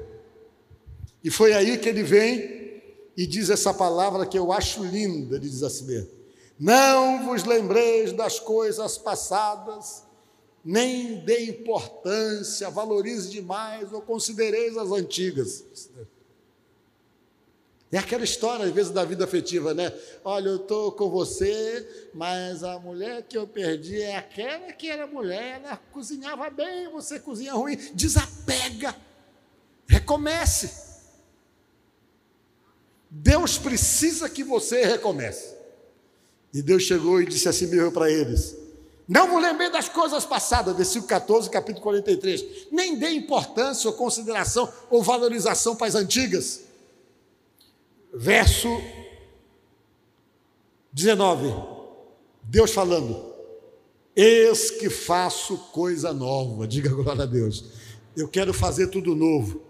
E 1.25 1.31
foi 1.33 1.53
aí 1.53 1.79
que 1.79 1.89
ele 1.89 2.05
vem 2.05 2.81
e 3.17 3.27
diz 3.27 3.51
essa 3.51 3.75
palavra 3.75 4.25
que 4.25 4.39
eu 4.39 4.53
acho 4.53 4.85
linda, 4.85 5.35
ele 5.35 5.49
diz 5.49 5.65
assim 5.65 5.87
mesmo. 5.87 6.20
Não 6.61 7.25
vos 7.25 7.45
lembreis 7.45 8.13
das 8.13 8.39
coisas 8.39 8.99
passadas, 8.99 10.05
nem 10.63 11.25
dê 11.25 11.47
importância, 11.47 12.69
valorize 12.69 13.31
demais 13.31 13.91
ou 13.95 14.03
considereis 14.03 14.77
as 14.77 14.91
antigas. 14.91 15.65
É 17.91 17.97
aquela 17.97 18.25
história, 18.25 18.67
às 18.67 18.71
vezes, 18.71 18.93
da 18.93 19.07
vida 19.07 19.25
afetiva, 19.25 19.73
né? 19.73 19.91
Olha, 20.23 20.51
eu 20.51 20.57
estou 20.57 20.93
com 20.93 21.09
você, 21.09 22.11
mas 22.13 22.63
a 22.63 22.79
mulher 22.79 23.23
que 23.23 23.39
eu 23.39 23.49
perdi 23.49 24.03
é 24.03 24.17
aquela 24.17 24.71
que 24.71 24.89
era 24.89 25.07
mulher, 25.07 25.63
ela 25.65 25.79
cozinhava 25.91 26.51
bem, 26.51 26.91
você 26.91 27.19
cozinha 27.19 27.55
ruim. 27.55 27.77
Desapega, 27.95 28.95
recomece. 29.89 30.71
Deus 33.11 33.57
precisa 33.57 34.29
que 34.29 34.45
você 34.45 34.85
recomece. 34.85 35.60
E 36.53 36.63
Deus 36.63 36.83
chegou 36.83 37.21
e 37.21 37.27
disse 37.27 37.49
assim 37.49 37.67
mesmo 37.67 37.93
para 37.93 38.11
eles: 38.11 38.57
Não 39.07 39.31
vos 39.31 39.43
lembrei 39.43 39.71
das 39.71 39.89
coisas 39.89 40.25
passadas, 40.25 40.77
versículo 40.77 41.07
14, 41.07 41.49
capítulo 41.49 41.83
43. 41.83 42.45
Nem 42.73 42.99
dê 42.99 43.11
importância 43.11 43.89
ou 43.89 43.97
consideração 43.97 44.71
ou 44.91 45.03
valorização 45.03 45.77
para 45.77 45.87
as 45.87 45.95
antigas. 45.95 46.63
Verso 48.13 48.69
19. 50.93 51.55
Deus 52.43 52.73
falando: 52.73 53.33
Eis 54.15 54.71
que 54.71 54.91
faço 54.91 55.57
coisa 55.73 56.13
nova. 56.13 56.67
Diga 56.67 56.91
glória 56.91 57.23
a 57.23 57.27
Deus. 57.27 57.65
Eu 58.17 58.27
quero 58.27 58.53
fazer 58.53 58.89
tudo 58.89 59.15
novo. 59.15 59.63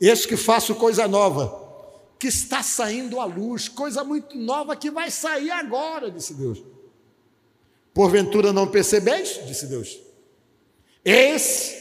Eis 0.00 0.24
que 0.24 0.36
faço 0.36 0.76
coisa 0.76 1.08
nova 1.08 1.67
que 2.18 2.26
está 2.26 2.62
saindo 2.62 3.20
à 3.20 3.24
luz, 3.24 3.68
coisa 3.68 4.02
muito 4.02 4.36
nova 4.36 4.74
que 4.74 4.90
vai 4.90 5.10
sair 5.10 5.50
agora, 5.50 6.10
disse 6.10 6.34
Deus. 6.34 6.62
Porventura 7.94 8.52
não 8.52 8.66
percebeis? 8.66 9.40
Disse 9.46 9.66
Deus. 9.66 9.98
Eis 11.04 11.74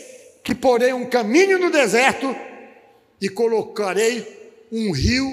que 0.43 0.55
porei 0.55 0.93
um 0.93 1.09
caminho 1.09 1.59
no 1.59 1.71
deserto 1.71 2.27
e 3.19 3.27
colocarei 3.27 4.67
um 4.71 4.91
rio 4.91 5.25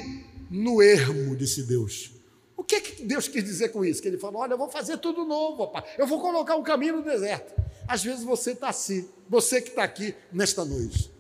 no 0.51 0.83
ermo, 0.83 1.37
disse 1.37 1.63
Deus. 1.63 2.11
O 2.57 2.63
que, 2.65 2.81
que 2.81 3.05
Deus 3.05 3.29
quis 3.29 3.45
dizer 3.45 3.69
com 3.71 3.85
isso? 3.85 4.01
Que 4.01 4.09
ele 4.09 4.19
falou: 4.19 4.41
Olha, 4.41 4.55
eu 4.55 4.59
vou 4.59 4.71
fazer 4.71 4.99
tudo 4.99 5.25
novo, 5.25 5.67
papai. 5.67 5.95
eu 5.99 6.07
vou 6.07 6.21
colocar 6.21 6.57
um 6.57 6.63
caminho 6.63 6.97
no 6.97 7.03
deserto. 7.03 7.55
Às 7.87 8.03
vezes 8.03 8.25
você 8.25 8.53
está 8.53 8.71
assim, 8.71 9.07
você 9.29 9.61
que 9.61 9.69
está 9.69 9.85
aqui 9.85 10.15
nesta 10.33 10.65
noite. 10.65 11.13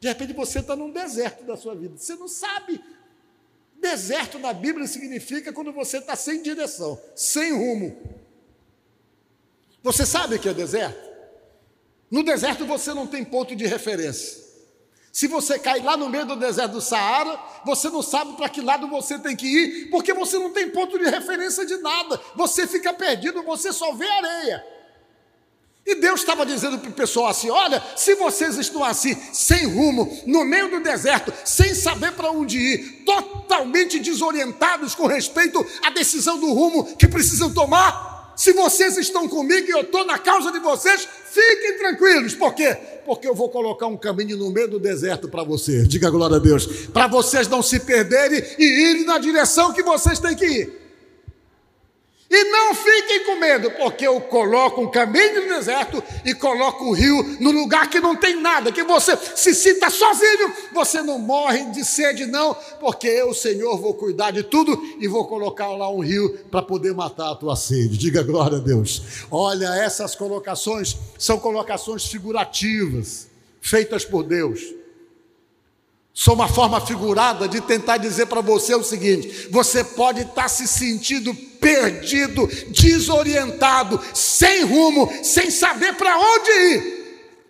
De 0.00 0.08
repente 0.08 0.32
você 0.32 0.60
está 0.60 0.74
num 0.74 0.90
deserto 0.90 1.44
da 1.44 1.56
sua 1.56 1.74
vida, 1.74 1.96
você 1.96 2.14
não 2.14 2.28
sabe 2.28 2.80
Deserto 3.90 4.38
na 4.40 4.52
Bíblia 4.52 4.86
significa 4.88 5.52
quando 5.52 5.72
você 5.72 5.98
está 5.98 6.16
sem 6.16 6.42
direção, 6.42 7.00
sem 7.14 7.52
rumo. 7.52 7.96
Você 9.80 10.04
sabe 10.04 10.34
o 10.34 10.38
que 10.40 10.48
é 10.48 10.54
deserto? 10.54 11.08
No 12.10 12.24
deserto 12.24 12.66
você 12.66 12.92
não 12.92 13.06
tem 13.06 13.24
ponto 13.24 13.54
de 13.54 13.64
referência. 13.64 14.44
Se 15.12 15.28
você 15.28 15.56
cai 15.56 15.80
lá 15.80 15.96
no 15.96 16.08
meio 16.08 16.26
do 16.26 16.34
deserto 16.34 16.72
do 16.72 16.80
Saara, 16.80 17.40
você 17.64 17.88
não 17.88 18.02
sabe 18.02 18.36
para 18.36 18.48
que 18.48 18.60
lado 18.60 18.88
você 18.88 19.20
tem 19.20 19.36
que 19.36 19.46
ir, 19.46 19.90
porque 19.90 20.12
você 20.12 20.36
não 20.36 20.50
tem 20.50 20.68
ponto 20.68 20.98
de 20.98 21.08
referência 21.08 21.64
de 21.64 21.76
nada. 21.76 22.20
Você 22.34 22.66
fica 22.66 22.92
perdido, 22.92 23.44
você 23.44 23.72
só 23.72 23.94
vê 23.94 24.08
areia. 24.08 24.66
E 25.86 25.94
Deus 25.94 26.20
estava 26.20 26.44
dizendo 26.44 26.78
para 26.78 26.90
o 26.90 26.92
pessoal 26.92 27.28
assim: 27.28 27.48
olha, 27.48 27.80
se 27.94 28.16
vocês 28.16 28.56
estão 28.58 28.82
assim, 28.82 29.16
sem 29.32 29.66
rumo, 29.66 30.20
no 30.26 30.44
meio 30.44 30.68
do 30.68 30.80
deserto, 30.80 31.32
sem 31.44 31.74
saber 31.74 32.12
para 32.12 32.30
onde 32.30 32.58
ir, 32.58 33.04
totalmente 33.04 34.00
desorientados 34.00 34.96
com 34.96 35.06
respeito 35.06 35.64
à 35.84 35.90
decisão 35.90 36.40
do 36.40 36.52
rumo 36.52 36.96
que 36.96 37.06
precisam 37.06 37.54
tomar, 37.54 38.34
se 38.34 38.52
vocês 38.52 38.98
estão 38.98 39.28
comigo 39.28 39.68
e 39.68 39.70
eu 39.70 39.82
estou 39.82 40.04
na 40.04 40.18
causa 40.18 40.50
de 40.50 40.58
vocês, 40.58 41.06
fiquem 41.30 41.78
tranquilos. 41.78 42.34
Por 42.34 42.52
quê? 42.52 42.76
Porque 43.04 43.28
eu 43.28 43.34
vou 43.34 43.48
colocar 43.48 43.86
um 43.86 43.96
caminho 43.96 44.36
no 44.36 44.50
meio 44.50 44.68
do 44.68 44.80
deserto 44.80 45.28
para 45.28 45.44
vocês. 45.44 45.86
Diga 45.86 46.10
glória 46.10 46.36
a 46.36 46.40
Deus. 46.40 46.66
Para 46.88 47.06
vocês 47.06 47.46
não 47.46 47.62
se 47.62 47.78
perderem 47.78 48.42
e 48.58 48.90
irem 48.90 49.04
na 49.04 49.18
direção 49.18 49.72
que 49.72 49.84
vocês 49.84 50.18
têm 50.18 50.34
que 50.34 50.46
ir. 50.46 50.85
E 52.38 52.44
não 52.50 52.74
fiquem 52.74 53.24
com 53.24 53.36
medo, 53.36 53.70
porque 53.70 54.06
eu 54.06 54.20
coloco 54.20 54.82
um 54.82 54.90
caminho 54.90 55.40
no 55.40 55.54
deserto 55.54 56.04
e 56.22 56.34
coloco 56.34 56.84
o 56.84 56.92
rio 56.92 57.22
no 57.40 57.50
lugar 57.50 57.88
que 57.88 57.98
não 57.98 58.14
tem 58.14 58.38
nada, 58.38 58.70
que 58.70 58.82
você 58.82 59.16
se 59.16 59.54
sinta 59.54 59.88
sozinho, 59.88 60.52
você 60.70 61.00
não 61.00 61.18
morre 61.18 61.64
de 61.70 61.82
sede, 61.82 62.26
não, 62.26 62.54
porque 62.78 63.06
eu, 63.06 63.32
Senhor, 63.32 63.78
vou 63.78 63.94
cuidar 63.94 64.32
de 64.32 64.42
tudo 64.42 64.78
e 65.00 65.08
vou 65.08 65.26
colocar 65.26 65.68
lá 65.68 65.90
um 65.90 66.00
rio 66.00 66.38
para 66.50 66.60
poder 66.60 66.92
matar 66.92 67.30
a 67.30 67.34
tua 67.34 67.56
sede. 67.56 67.96
Diga 67.96 68.22
glória 68.22 68.58
a 68.58 68.60
Deus. 68.60 69.00
Olha, 69.30 69.74
essas 69.74 70.14
colocações 70.14 70.94
são 71.18 71.38
colocações 71.38 72.04
figurativas, 72.04 73.28
feitas 73.62 74.04
por 74.04 74.22
Deus. 74.22 74.60
São 76.18 76.32
uma 76.32 76.48
forma 76.48 76.80
figurada 76.80 77.46
de 77.46 77.60
tentar 77.60 77.98
dizer 77.98 78.24
para 78.24 78.40
você 78.40 78.74
o 78.74 78.82
seguinte: 78.82 79.48
você 79.50 79.84
pode 79.84 80.22
estar 80.22 80.32
tá 80.34 80.48
se 80.48 80.66
sentindo 80.66 81.34
perdido, 81.34 82.46
desorientado, 82.70 84.00
sem 84.14 84.64
rumo, 84.64 85.12
sem 85.22 85.50
saber 85.50 85.94
para 85.94 86.18
onde 86.18 86.50
ir. 86.50 86.96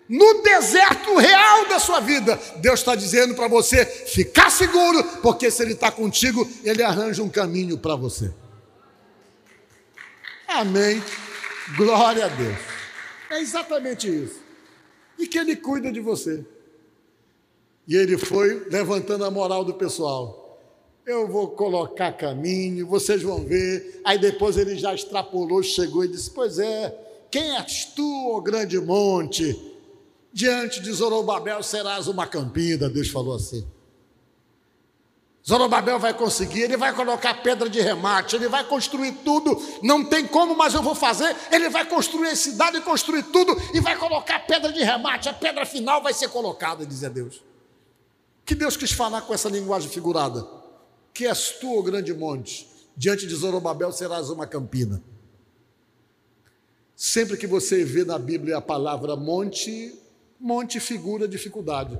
No 0.08 0.42
deserto 0.42 1.16
real 1.16 1.68
da 1.68 1.78
sua 1.78 2.00
vida, 2.00 2.40
Deus 2.56 2.80
está 2.80 2.96
dizendo 2.96 3.36
para 3.36 3.46
você 3.46 3.86
ficar 3.86 4.50
seguro, 4.50 5.02
porque 5.22 5.48
se 5.48 5.62
Ele 5.62 5.74
está 5.74 5.92
contigo, 5.92 6.48
Ele 6.64 6.82
arranja 6.82 7.22
um 7.22 7.28
caminho 7.28 7.78
para 7.78 7.94
você. 7.94 8.34
Amém. 10.48 11.00
Glória 11.76 12.24
a 12.24 12.28
Deus. 12.28 12.58
É 13.30 13.40
exatamente 13.40 14.08
isso. 14.08 14.40
E 15.16 15.28
que 15.28 15.38
Ele 15.38 15.54
cuida 15.54 15.92
de 15.92 16.00
você. 16.00 16.44
E 17.86 17.94
ele 17.94 18.18
foi 18.18 18.66
levantando 18.68 19.24
a 19.24 19.30
moral 19.30 19.64
do 19.64 19.74
pessoal. 19.74 20.58
Eu 21.06 21.28
vou 21.28 21.48
colocar 21.48 22.12
caminho, 22.12 22.84
vocês 22.84 23.22
vão 23.22 23.44
ver. 23.44 24.00
Aí 24.04 24.18
depois 24.18 24.56
ele 24.56 24.76
já 24.76 24.92
extrapolou, 24.92 25.62
chegou 25.62 26.04
e 26.04 26.08
disse: 26.08 26.28
Pois 26.30 26.58
é, 26.58 26.92
quem 27.30 27.56
és 27.56 27.84
tu, 27.84 28.32
ó 28.34 28.40
grande 28.40 28.80
monte? 28.80 29.72
Diante 30.32 30.80
de 30.80 30.92
Zorobabel 30.92 31.62
serás 31.62 32.08
uma 32.08 32.26
campina, 32.26 32.90
Deus 32.90 33.08
falou 33.08 33.36
assim. 33.36 33.64
Zorobabel 35.48 36.00
vai 36.00 36.12
conseguir, 36.12 36.62
ele 36.62 36.76
vai 36.76 36.92
colocar 36.92 37.34
pedra 37.40 37.70
de 37.70 37.80
remate, 37.80 38.34
ele 38.34 38.48
vai 38.48 38.64
construir 38.64 39.12
tudo, 39.24 39.56
não 39.80 40.04
tem 40.04 40.26
como, 40.26 40.56
mas 40.56 40.74
eu 40.74 40.82
vou 40.82 40.96
fazer. 40.96 41.36
Ele 41.52 41.68
vai 41.68 41.84
construir 41.84 42.30
a 42.30 42.36
cidade, 42.36 42.80
construir 42.80 43.22
tudo 43.22 43.56
e 43.72 43.78
vai 43.78 43.96
colocar 43.96 44.40
pedra 44.40 44.72
de 44.72 44.82
remate, 44.82 45.28
a 45.28 45.32
pedra 45.32 45.64
final 45.64 46.02
vai 46.02 46.12
ser 46.12 46.28
colocada, 46.30 46.84
dizia 46.84 47.08
Deus 47.08 47.45
que 48.46 48.54
Deus 48.54 48.76
quis 48.76 48.92
falar 48.92 49.22
com 49.22 49.34
essa 49.34 49.48
linguagem 49.48 49.90
figurada? 49.90 50.46
Que 51.12 51.26
és 51.26 51.50
tu, 51.60 51.76
o 51.76 51.82
grande 51.82 52.14
monte, 52.14 52.68
diante 52.96 53.26
de 53.26 53.34
Zorobabel 53.34 53.90
serás 53.90 54.30
uma 54.30 54.46
campina. 54.46 55.02
Sempre 56.94 57.36
que 57.36 57.46
você 57.46 57.84
vê 57.84 58.04
na 58.04 58.18
Bíblia 58.18 58.58
a 58.58 58.62
palavra 58.62 59.16
monte, 59.16 60.00
monte 60.38 60.78
figura 60.78 61.26
dificuldade. 61.26 61.98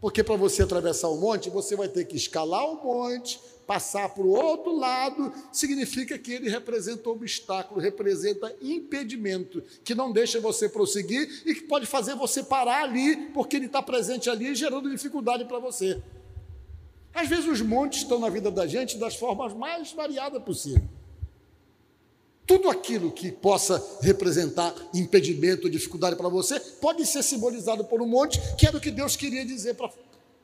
Porque 0.00 0.22
para 0.22 0.36
você 0.36 0.62
atravessar 0.62 1.08
o 1.08 1.20
monte, 1.20 1.50
você 1.50 1.74
vai 1.74 1.88
ter 1.88 2.04
que 2.04 2.16
escalar 2.16 2.64
o 2.64 2.84
monte, 2.84 3.40
passar 3.66 4.08
para 4.10 4.22
o 4.22 4.30
outro 4.30 4.76
lado, 4.76 5.32
significa 5.52 6.18
que 6.18 6.32
ele 6.32 6.48
representa 6.48 7.08
obstáculo, 7.08 7.80
representa 7.80 8.54
impedimento, 8.60 9.62
que 9.84 9.94
não 9.94 10.12
deixa 10.12 10.40
você 10.40 10.68
prosseguir 10.68 11.42
e 11.46 11.54
que 11.54 11.62
pode 11.62 11.86
fazer 11.86 12.14
você 12.14 12.42
parar 12.42 12.84
ali, 12.84 13.16
porque 13.32 13.56
ele 13.56 13.66
está 13.66 13.82
presente 13.82 14.28
ali, 14.28 14.54
gerando 14.54 14.90
dificuldade 14.90 15.44
para 15.44 15.58
você. 15.58 16.02
Às 17.14 17.28
vezes 17.28 17.46
os 17.46 17.60
montes 17.60 18.02
estão 18.02 18.18
na 18.18 18.28
vida 18.28 18.50
da 18.50 18.66
gente 18.66 18.98
das 18.98 19.16
formas 19.16 19.52
mais 19.52 19.92
variadas 19.92 20.42
possível. 20.42 20.82
Tudo 22.46 22.68
aquilo 22.68 23.12
que 23.12 23.30
possa 23.30 23.82
representar 24.00 24.74
impedimento, 24.92 25.70
dificuldade 25.70 26.16
para 26.16 26.28
você, 26.28 26.58
pode 26.58 27.06
ser 27.06 27.22
simbolizado 27.22 27.84
por 27.84 28.02
um 28.02 28.06
monte, 28.06 28.40
que 28.56 28.66
era 28.66 28.76
o 28.76 28.80
que 28.80 28.90
Deus 28.90 29.14
queria 29.14 29.44
dizer 29.44 29.76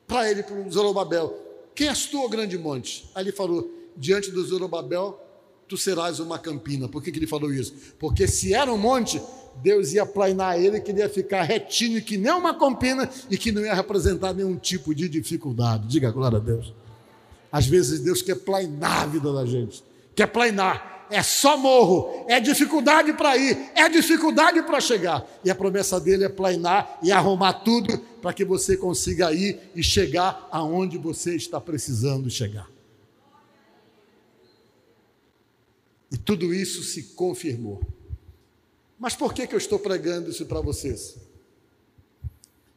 para 0.07 0.29
ele, 0.31 0.43
para 0.43 0.55
o 0.55 0.71
Zorobabel. 0.71 1.48
Quem 1.79 1.87
és 1.87 2.07
tu, 2.07 2.27
grande 2.27 2.57
monte? 2.57 3.09
Aí 3.15 3.23
ele 3.23 3.31
falou: 3.31 3.73
Diante 3.95 4.29
do 4.31 4.43
Zorobabel, 4.43 5.17
tu 5.65 5.77
serás 5.77 6.19
uma 6.19 6.37
campina. 6.37 6.89
Por 6.89 7.01
que, 7.01 7.09
que 7.09 7.17
ele 7.17 7.25
falou 7.25 7.53
isso? 7.53 7.73
Porque 7.97 8.27
se 8.27 8.53
era 8.53 8.69
um 8.69 8.77
monte, 8.77 9.21
Deus 9.63 9.93
ia 9.93 10.05
plainar 10.05 10.59
ele, 10.59 10.81
que 10.81 10.91
ele 10.91 10.99
ia 10.99 11.07
ficar 11.07 11.43
retinho, 11.43 12.01
que 12.01 12.17
nem 12.17 12.33
uma 12.33 12.53
campina, 12.53 13.09
e 13.31 13.37
que 13.37 13.49
não 13.49 13.61
ia 13.61 13.73
representar 13.73 14.33
nenhum 14.33 14.57
tipo 14.57 14.93
de 14.93 15.07
dificuldade. 15.07 15.87
Diga 15.87 16.11
glória 16.11 16.37
a 16.37 16.41
Deus. 16.41 16.73
Às 17.49 17.65
vezes 17.65 18.01
Deus 18.01 18.21
quer 18.21 18.35
plainar 18.35 19.03
a 19.03 19.05
vida 19.05 19.31
da 19.31 19.45
gente, 19.45 19.81
quer 20.13 20.27
plainar 20.27 20.98
é 21.09 21.23
só 21.23 21.57
morro, 21.57 22.25
é 22.27 22.39
dificuldade 22.39 23.13
para 23.13 23.35
ir, 23.37 23.71
é 23.75 23.89
dificuldade 23.89 24.61
para 24.63 24.79
chegar. 24.79 25.27
E 25.43 25.49
a 25.49 25.55
promessa 25.55 25.99
dele 25.99 26.25
é 26.25 26.29
plainar 26.29 26.99
e 27.01 27.11
arrumar 27.11 27.53
tudo 27.53 27.97
para 28.21 28.33
que 28.33 28.45
você 28.45 28.77
consiga 28.77 29.33
ir 29.33 29.59
e 29.75 29.81
chegar 29.81 30.47
aonde 30.51 30.97
você 30.97 31.35
está 31.35 31.59
precisando 31.59 32.29
chegar. 32.29 32.69
E 36.11 36.17
tudo 36.17 36.53
isso 36.53 36.83
se 36.83 37.03
confirmou. 37.13 37.81
Mas 38.97 39.15
por 39.15 39.33
que, 39.33 39.47
que 39.47 39.55
eu 39.55 39.59
estou 39.59 39.79
pregando 39.79 40.29
isso 40.29 40.45
para 40.45 40.59
vocês? 40.59 41.15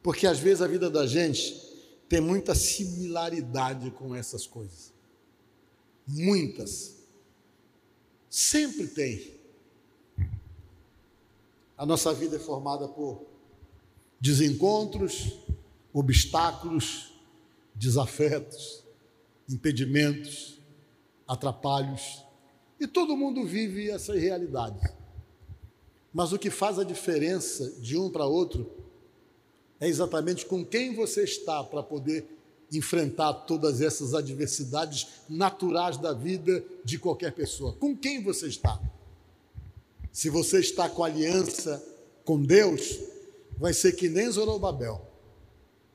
Porque 0.03 0.27
às 0.27 0.39
vezes 0.39 0.63
a 0.63 0.67
vida 0.67 0.89
da 0.89 1.07
gente 1.07 1.55
tem 2.09 2.21
muita 2.21 2.55
similaridade 2.55 3.91
com 3.91 4.15
essas 4.15 4.47
coisas. 4.47 4.93
Muitas. 6.07 7.02
Sempre 8.33 8.87
tem. 8.87 9.31
A 11.77 11.85
nossa 11.85 12.15
vida 12.15 12.37
é 12.37 12.39
formada 12.39 12.89
por 12.89 13.27
desencontros, 14.19 15.39
obstáculos, 15.93 17.13
desafetos, 17.75 18.85
impedimentos, 19.47 20.59
atrapalhos. 21.29 22.25
E 22.81 22.87
todo 22.87 23.19
mundo 23.19 23.45
vive 23.45 23.91
essas 23.91 24.19
realidades. 24.19 24.91
Mas 26.11 26.33
o 26.33 26.39
que 26.39 26.49
faz 26.49 26.79
a 26.79 26.85
diferença 26.85 27.71
de 27.83 27.99
um 27.99 28.09
para 28.09 28.25
outro 28.25 28.73
é 29.79 29.87
exatamente 29.87 30.47
com 30.47 30.65
quem 30.65 30.95
você 30.95 31.25
está 31.25 31.63
para 31.63 31.83
poder 31.83 32.27
enfrentar 32.73 33.33
todas 33.33 33.81
essas 33.81 34.15
adversidades 34.15 35.07
naturais 35.29 35.99
da 35.99 36.13
vida 36.13 36.65
de 36.85 36.99
qualquer 36.99 37.33
pessoa. 37.33 37.75
Com 37.75 37.97
quem 37.97 38.23
você 38.23 38.47
está? 38.47 38.81
Se 40.11 40.31
você 40.31 40.61
está 40.61 40.89
com 40.89 41.05
aliança 41.05 41.83
com 42.25 42.43
Deus, 42.43 42.99
vai 43.59 43.73
ser 43.73 43.93
que 43.93 44.09
nem 44.09 44.31
Zorobabel. 44.31 45.07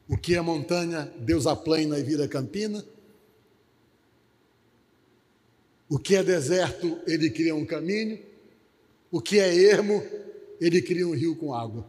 O 0.08 0.18
que 0.18 0.36
é 0.36 0.42
montanha, 0.42 1.12
Deus 1.20 1.48
aplana 1.48 2.00
e 2.00 2.04
vira 2.04 2.28
campina. 2.28 2.86
O 5.90 5.98
que 5.98 6.16
é 6.16 6.24
deserto, 6.24 7.00
ele 7.08 7.30
cria 7.30 7.56
um 7.56 7.66
caminho. 7.66 8.20
O 9.12 9.22
que 9.22 9.40
é 9.40 9.56
ermo, 9.56 10.04
ele 10.60 10.82
cria 10.82 11.08
um 11.08 11.16
rio 11.16 11.36
com 11.36 11.54
água. 11.54 11.86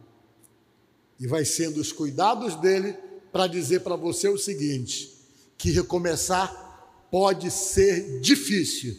E 1.19 1.27
vai 1.27 1.45
sendo 1.45 1.79
os 1.79 1.91
cuidados 1.91 2.55
dele 2.55 2.95
para 3.31 3.47
dizer 3.47 3.81
para 3.81 3.95
você 3.95 4.27
o 4.27 4.37
seguinte: 4.37 5.15
que 5.57 5.71
recomeçar 5.71 7.07
pode 7.11 7.49
ser 7.51 8.19
difícil, 8.19 8.97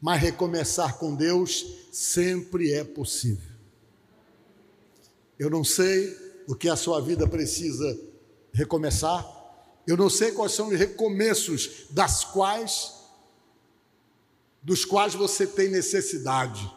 mas 0.00 0.20
recomeçar 0.20 0.98
com 0.98 1.14
Deus 1.14 1.66
sempre 1.92 2.72
é 2.72 2.84
possível. 2.84 3.50
Eu 5.38 5.50
não 5.50 5.64
sei 5.64 6.16
o 6.46 6.54
que 6.54 6.68
a 6.68 6.76
sua 6.76 7.00
vida 7.00 7.26
precisa 7.26 7.98
recomeçar, 8.52 9.26
eu 9.86 9.96
não 9.96 10.10
sei 10.10 10.32
quais 10.32 10.52
são 10.52 10.68
os 10.68 10.78
recomeços 10.78 11.86
das 11.90 12.24
quais 12.24 13.00
dos 14.62 14.84
quais 14.84 15.14
você 15.14 15.46
tem 15.46 15.68
necessidade. 15.68 16.70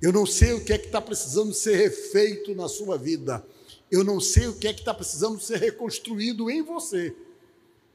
Eu 0.00 0.12
não 0.12 0.24
sei 0.24 0.54
o 0.54 0.64
que 0.64 0.72
é 0.72 0.78
que 0.78 0.86
está 0.86 1.00
precisando 1.00 1.52
ser 1.52 1.76
refeito 1.76 2.54
na 2.54 2.68
sua 2.68 2.96
vida. 2.96 3.44
Eu 3.90 4.04
não 4.04 4.20
sei 4.20 4.46
o 4.46 4.54
que 4.54 4.68
é 4.68 4.72
que 4.72 4.80
está 4.80 4.94
precisando 4.94 5.40
ser 5.40 5.58
reconstruído 5.58 6.50
em 6.50 6.62
você. 6.62 7.14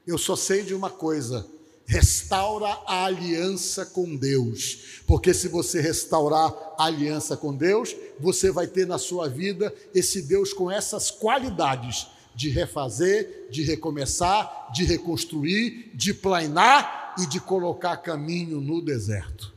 Eu 0.06 0.18
só 0.18 0.36
sei 0.36 0.62
de 0.62 0.74
uma 0.74 0.90
coisa: 0.90 1.46
restaura 1.86 2.68
a 2.86 3.04
aliança 3.04 3.86
com 3.86 4.14
Deus. 4.14 5.02
Porque 5.06 5.32
se 5.32 5.48
você 5.48 5.80
restaurar 5.80 6.52
a 6.78 6.84
aliança 6.84 7.36
com 7.36 7.54
Deus, 7.54 7.96
você 8.20 8.50
vai 8.50 8.66
ter 8.66 8.86
na 8.86 8.98
sua 8.98 9.28
vida 9.28 9.74
esse 9.94 10.20
Deus 10.22 10.52
com 10.52 10.70
essas 10.70 11.10
qualidades 11.10 12.06
de 12.34 12.50
refazer, 12.50 13.48
de 13.50 13.62
recomeçar, 13.62 14.70
de 14.72 14.84
reconstruir, 14.84 15.90
de 15.94 16.12
planear 16.12 17.14
e 17.18 17.26
de 17.26 17.40
colocar 17.40 17.96
caminho 17.96 18.60
no 18.60 18.82
deserto. 18.82 19.54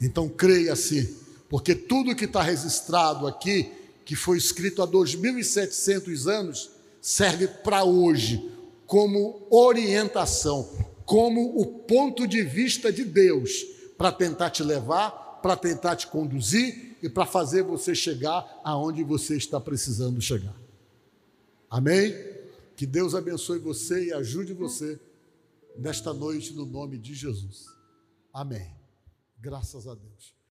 Então 0.00 0.28
creia 0.28 0.72
assim, 0.72 1.14
porque 1.48 1.74
tudo 1.74 2.16
que 2.16 2.24
está 2.24 2.42
registrado 2.42 3.26
aqui 3.26 3.70
que 4.04 4.14
foi 4.14 4.36
escrito 4.38 4.82
há 4.82 4.86
2.700 4.86 6.26
anos, 6.30 6.70
serve 7.00 7.48
para 7.48 7.84
hoje 7.84 8.50
como 8.86 9.46
orientação, 9.50 10.68
como 11.04 11.58
o 11.58 11.66
ponto 11.66 12.26
de 12.26 12.42
vista 12.42 12.92
de 12.92 13.04
Deus, 13.04 13.64
para 13.96 14.12
tentar 14.12 14.50
te 14.50 14.62
levar, 14.62 15.10
para 15.42 15.56
tentar 15.56 15.96
te 15.96 16.06
conduzir 16.06 16.96
e 17.02 17.08
para 17.08 17.26
fazer 17.26 17.62
você 17.62 17.94
chegar 17.94 18.60
aonde 18.64 19.02
você 19.02 19.36
está 19.36 19.60
precisando 19.60 20.20
chegar. 20.20 20.54
Amém? 21.70 22.14
Que 22.76 22.86
Deus 22.86 23.14
abençoe 23.14 23.58
você 23.58 24.06
e 24.06 24.12
ajude 24.12 24.52
você 24.52 24.98
nesta 25.76 26.12
noite 26.12 26.52
no 26.52 26.64
nome 26.64 26.98
de 26.98 27.14
Jesus. 27.14 27.66
Amém. 28.32 28.74
Graças 29.40 29.86
a 29.86 29.94
Deus. 29.94 30.33